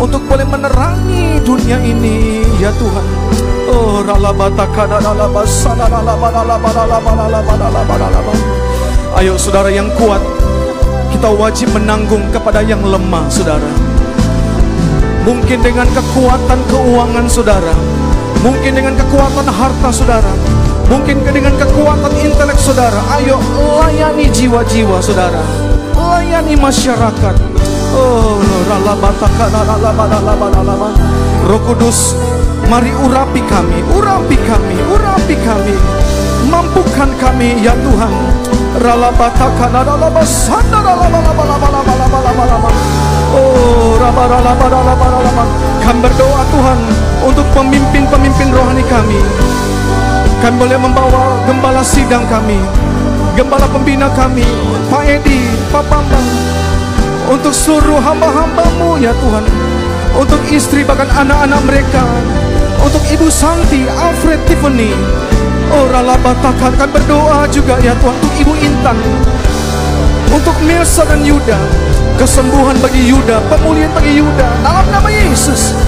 untuk 0.00 0.24
boleh 0.32 0.48
menerangi 0.48 1.44
dunia 1.44 1.76
ini, 1.76 2.40
ya 2.56 2.72
Tuhan. 2.72 3.04
Oh, 3.68 4.00
Ayo 9.20 9.36
saudara 9.36 9.68
yang 9.68 9.92
kuat, 10.00 10.39
kita 11.20 11.36
wajib 11.36 11.68
menanggung 11.76 12.24
kepada 12.32 12.64
yang 12.64 12.80
lemah, 12.80 13.28
saudara. 13.28 13.68
Mungkin 15.20 15.60
dengan 15.60 15.84
kekuatan 15.92 16.56
keuangan 16.64 17.28
saudara, 17.28 17.76
mungkin 18.40 18.72
dengan 18.72 18.96
kekuatan 18.96 19.44
harta 19.44 19.92
saudara, 19.92 20.32
mungkin 20.88 21.20
dengan 21.20 21.52
kekuatan 21.60 22.08
intelek 22.24 22.56
saudara. 22.56 22.96
Ayo 23.20 23.36
layani 23.52 24.32
jiwa-jiwa 24.32 24.96
saudara, 25.04 25.44
layani 25.92 26.56
masyarakat. 26.56 27.36
Oh, 27.92 28.40
Roh 31.44 31.60
Kudus, 31.68 32.16
mari 32.72 32.96
urapi 32.96 33.44
kami, 33.44 33.84
urapi 33.92 34.40
kami, 34.48 34.76
urapi 34.88 35.36
kami. 35.36 35.76
Mampukan 36.48 37.12
kami 37.20 37.60
ya 37.60 37.76
Tuhan. 37.76 38.40
Kami 45.84 45.98
berdoa 46.00 46.42
Tuhan 46.48 46.78
untuk 47.20 47.44
pemimpin-pemimpin 47.52 48.48
rohani 48.48 48.80
kami. 48.88 49.20
Kami 50.40 50.56
boleh 50.56 50.80
membawa 50.80 51.36
gembala 51.44 51.84
sidang 51.84 52.24
kami, 52.24 52.56
gembala 53.36 53.68
pembina 53.68 54.08
kami, 54.16 54.48
Pak 54.88 55.04
Edi, 55.04 55.44
Pak 55.68 55.84
Bambang, 55.84 56.28
untuk 57.28 57.52
seluruh 57.52 58.00
hamba-hambamu 58.00 58.96
ya 58.96 59.12
Tuhan, 59.12 59.44
untuk 60.16 60.40
istri 60.48 60.80
bahkan 60.88 61.12
anak-anak 61.12 61.60
mereka, 61.68 62.00
untuk 62.80 63.04
Ibu 63.12 63.28
Santi, 63.28 63.84
Alfred, 63.92 64.40
Tiffany, 64.48 64.96
Oh 65.70 65.86
Rala 65.86 66.18
Batakan 66.18 66.74
kan 66.74 66.90
berdoa 66.90 67.46
juga 67.46 67.78
ya 67.78 67.94
Tuhan 68.02 68.14
untuk 68.18 68.34
Ibu 68.42 68.54
Intan 68.58 68.98
Untuk 70.34 70.56
Mirsa 70.66 71.06
dan 71.06 71.22
Yuda 71.22 71.58
Kesembuhan 72.18 72.74
bagi 72.82 73.06
Yuda 73.06 73.38
Pemulihan 73.46 73.90
bagi 73.94 74.18
Yuda 74.18 74.48
Dalam 74.66 74.86
nama 74.90 75.06
Yesus 75.06 75.78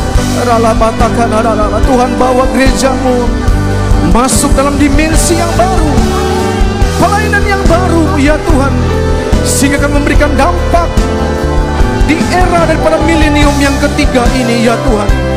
Rala 0.47 0.70
Batakan 0.78 1.35
Rala 1.35 1.83
Tuhan 1.83 2.14
bawa 2.14 2.47
gerejamu 2.55 3.26
Masuk 4.14 4.55
dalam 4.55 4.78
dimensi 4.78 5.35
yang 5.35 5.51
baru 5.59 5.91
Pelayanan 7.03 7.43
yang 7.43 7.62
baru 7.66 8.14
ya 8.22 8.39
Tuhan 8.39 8.74
Sehingga 9.43 9.83
akan 9.83 9.99
memberikan 9.99 10.30
dampak 10.39 10.87
Di 12.07 12.14
era 12.30 12.70
daripada 12.70 13.03
milenium 13.03 13.55
yang 13.59 13.74
ketiga 13.83 14.22
ini 14.39 14.62
ya 14.62 14.78
Tuhan 14.87 15.33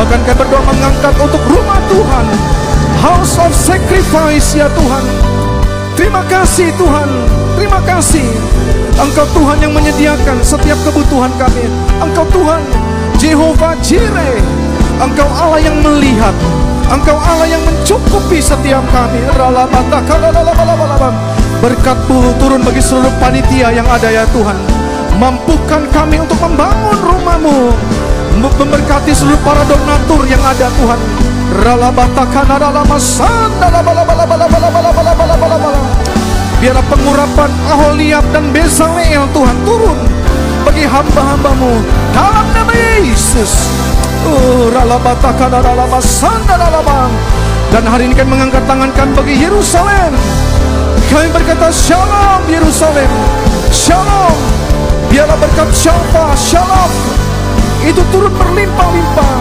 Bahkan 0.00 0.20
kami 0.26 0.34
berdoa 0.34 0.62
mengangkat 0.64 1.14
untuk 1.20 1.42
rumah 1.46 1.78
Tuhan. 1.86 2.26
House 3.00 3.36
of 3.38 3.52
Sacrifice 3.54 4.56
ya 4.56 4.66
Tuhan. 4.72 5.04
Terima 5.94 6.24
kasih 6.26 6.72
Tuhan. 6.74 7.08
Terima 7.60 7.78
kasih. 7.84 8.24
Engkau 8.96 9.28
Tuhan 9.36 9.60
yang 9.60 9.72
menyediakan 9.76 10.40
setiap 10.40 10.80
kebutuhan 10.88 11.30
kami. 11.36 11.68
Engkau 12.00 12.24
Tuhan 12.32 12.64
Jehovah 13.20 13.76
Jireh. 13.84 14.40
Engkau 14.98 15.28
Allah 15.28 15.60
yang 15.60 15.76
melihat. 15.84 16.32
Engkau 16.90 17.14
Allah 17.20 17.46
yang 17.46 17.62
mencukupi 17.62 18.40
setiap 18.40 18.82
kami. 18.90 19.22
Berkatmu 21.60 22.40
turun 22.40 22.64
bagi 22.64 22.82
seluruh 22.82 23.12
panitia 23.20 23.70
yang 23.70 23.86
ada 23.86 24.08
ya 24.08 24.24
Tuhan. 24.32 24.56
Mampukan 25.20 25.84
kami 25.92 26.16
untuk 26.24 26.40
membangun 26.40 26.96
rumahmu 26.96 27.76
Memberkati 28.38 29.10
seluruh 29.10 29.40
para 29.42 29.66
donatur 29.66 30.22
yang 30.30 30.38
ada 30.46 30.70
Tuhan. 30.78 31.00
Biarlah 36.60 36.86
pengurapan 36.86 37.50
Aholiab 37.66 38.24
dan 38.30 38.44
Bezaleel 38.54 39.24
Tuhan 39.34 39.56
turun 39.66 39.98
bagi 40.62 40.84
hamba-hambamu. 40.86 41.82
Dalam 42.14 42.46
nama 42.54 42.74
Yesus. 43.02 43.66
Oh, 44.28 44.70
dan 47.70 47.84
hari 47.86 48.10
ini 48.10 48.14
kan 48.14 48.28
mengangkat 48.28 48.62
tangan 48.68 48.90
kami 48.94 49.10
bagi 49.16 49.34
Yerusalem. 49.42 50.12
Kami 51.10 51.26
berkata 51.34 51.72
Shalom 51.74 52.46
Yerusalem, 52.46 53.10
Shalom. 53.74 54.38
Biarlah 55.10 55.38
berkat 55.42 55.74
Shalfa, 55.74 56.30
Shalom 56.38 57.29
itu 57.84 58.02
turut 58.12 58.32
berlimpah-limpah 58.36 59.34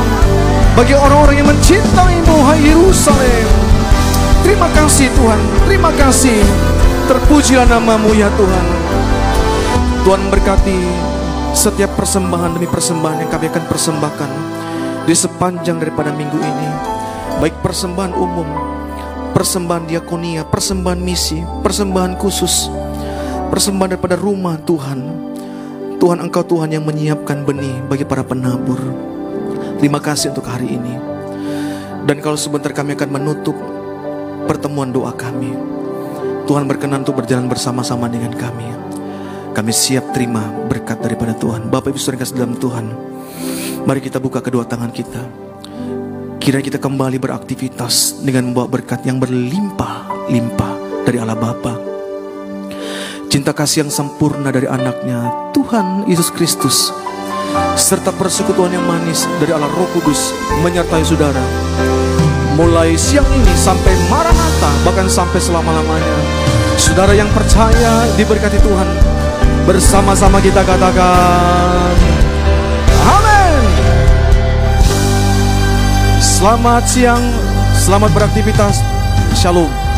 bagi 0.79 0.95
orang-orang 0.95 1.43
yang 1.43 1.49
mencintaimu, 1.51 2.35
hai 2.47 2.59
Yerusalem. 2.63 3.47
Terima 4.39 4.71
kasih 4.71 5.11
Tuhan, 5.11 5.41
terima 5.67 5.91
kasih. 5.91 6.39
Terpujilah 7.11 7.67
namamu 7.67 8.15
ya 8.15 8.31
Tuhan. 8.39 8.65
Tuhan 10.07 10.23
berkati 10.31 10.79
setiap 11.51 11.91
persembahan 11.99 12.55
demi 12.55 12.69
persembahan 12.69 13.25
yang 13.25 13.29
kami 13.33 13.51
akan 13.51 13.63
persembahkan 13.67 14.31
di 15.03 15.15
sepanjang 15.17 15.81
daripada 15.81 16.15
minggu 16.15 16.39
ini. 16.39 16.69
Baik 17.43 17.59
persembahan 17.59 18.15
umum, 18.15 18.47
persembahan 19.35 19.89
diakonia, 19.89 20.47
persembahan 20.47 21.01
misi, 21.03 21.43
persembahan 21.43 22.15
khusus, 22.15 22.71
persembahan 23.51 23.99
daripada 23.99 24.15
rumah 24.15 24.55
Tuhan. 24.63 25.28
Tuhan 25.99 26.23
Engkau 26.23 26.47
Tuhan 26.47 26.71
yang 26.71 26.87
menyiapkan 26.87 27.43
benih 27.43 27.83
bagi 27.91 28.07
para 28.07 28.23
penabur. 28.23 28.79
Terima 29.83 29.99
kasih 29.99 30.31
untuk 30.31 30.47
hari 30.47 30.79
ini. 30.79 30.95
Dan 32.07 32.23
kalau 32.23 32.39
sebentar 32.39 32.71
kami 32.71 32.95
akan 32.95 33.09
menutup 33.19 33.53
pertemuan 34.47 34.95
doa 34.95 35.11
kami. 35.11 35.51
Tuhan 36.47 36.71
berkenan 36.71 37.03
untuk 37.03 37.19
berjalan 37.19 37.51
bersama-sama 37.51 38.07
dengan 38.07 38.31
kami. 38.31 38.71
Kami 39.51 39.71
siap 39.75 40.15
terima 40.15 40.47
berkat 40.71 41.03
daripada 41.03 41.35
Tuhan. 41.35 41.67
Bapak 41.67 41.91
Ibu 41.91 41.99
Saudara 41.99 42.23
dalam 42.31 42.55
Tuhan. 42.55 42.85
Mari 43.83 43.99
kita 43.99 44.23
buka 44.23 44.39
kedua 44.39 44.63
tangan 44.63 44.95
kita. 44.95 45.19
Kira 46.39 46.63
kita 46.63 46.79
kembali 46.79 47.19
beraktivitas 47.19 48.23
dengan 48.23 48.55
membawa 48.55 48.71
berkat 48.71 49.03
yang 49.03 49.19
berlimpah-limpah 49.19 51.03
dari 51.03 51.19
Allah 51.19 51.35
Bapa. 51.35 51.88
Cinta 53.29 53.53
kasih 53.53 53.85
yang 53.85 53.93
sempurna 53.93 54.49
dari 54.49 54.65
anaknya 54.65 55.29
Tuhan 55.53 56.09
Yesus 56.09 56.33
Kristus. 56.33 56.89
Serta 57.77 58.09
persekutuan 58.09 58.73
yang 58.73 58.81
manis 58.89 59.29
dari 59.37 59.53
Allah 59.53 59.69
Roh 59.69 59.85
Kudus 59.93 60.33
menyertai 60.65 61.05
saudara. 61.05 61.45
Mulai 62.57 62.97
siang 62.97 63.29
ini 63.29 63.53
sampai 63.53 63.93
Maranatha 64.09 64.71
bahkan 64.81 65.05
sampai 65.05 65.37
selama-lamanya. 65.37 66.17
Saudara 66.81 67.13
yang 67.13 67.29
percaya 67.29 68.09
diberkati 68.17 68.57
Tuhan. 68.65 68.89
Bersama-sama 69.69 70.41
kita 70.41 70.65
katakan 70.65 71.93
amin. 73.05 73.61
Selamat 76.17 76.81
siang 76.89 77.21
selamat 77.77 78.09
beraktivitas. 78.09 78.81
Shalom 79.37 79.88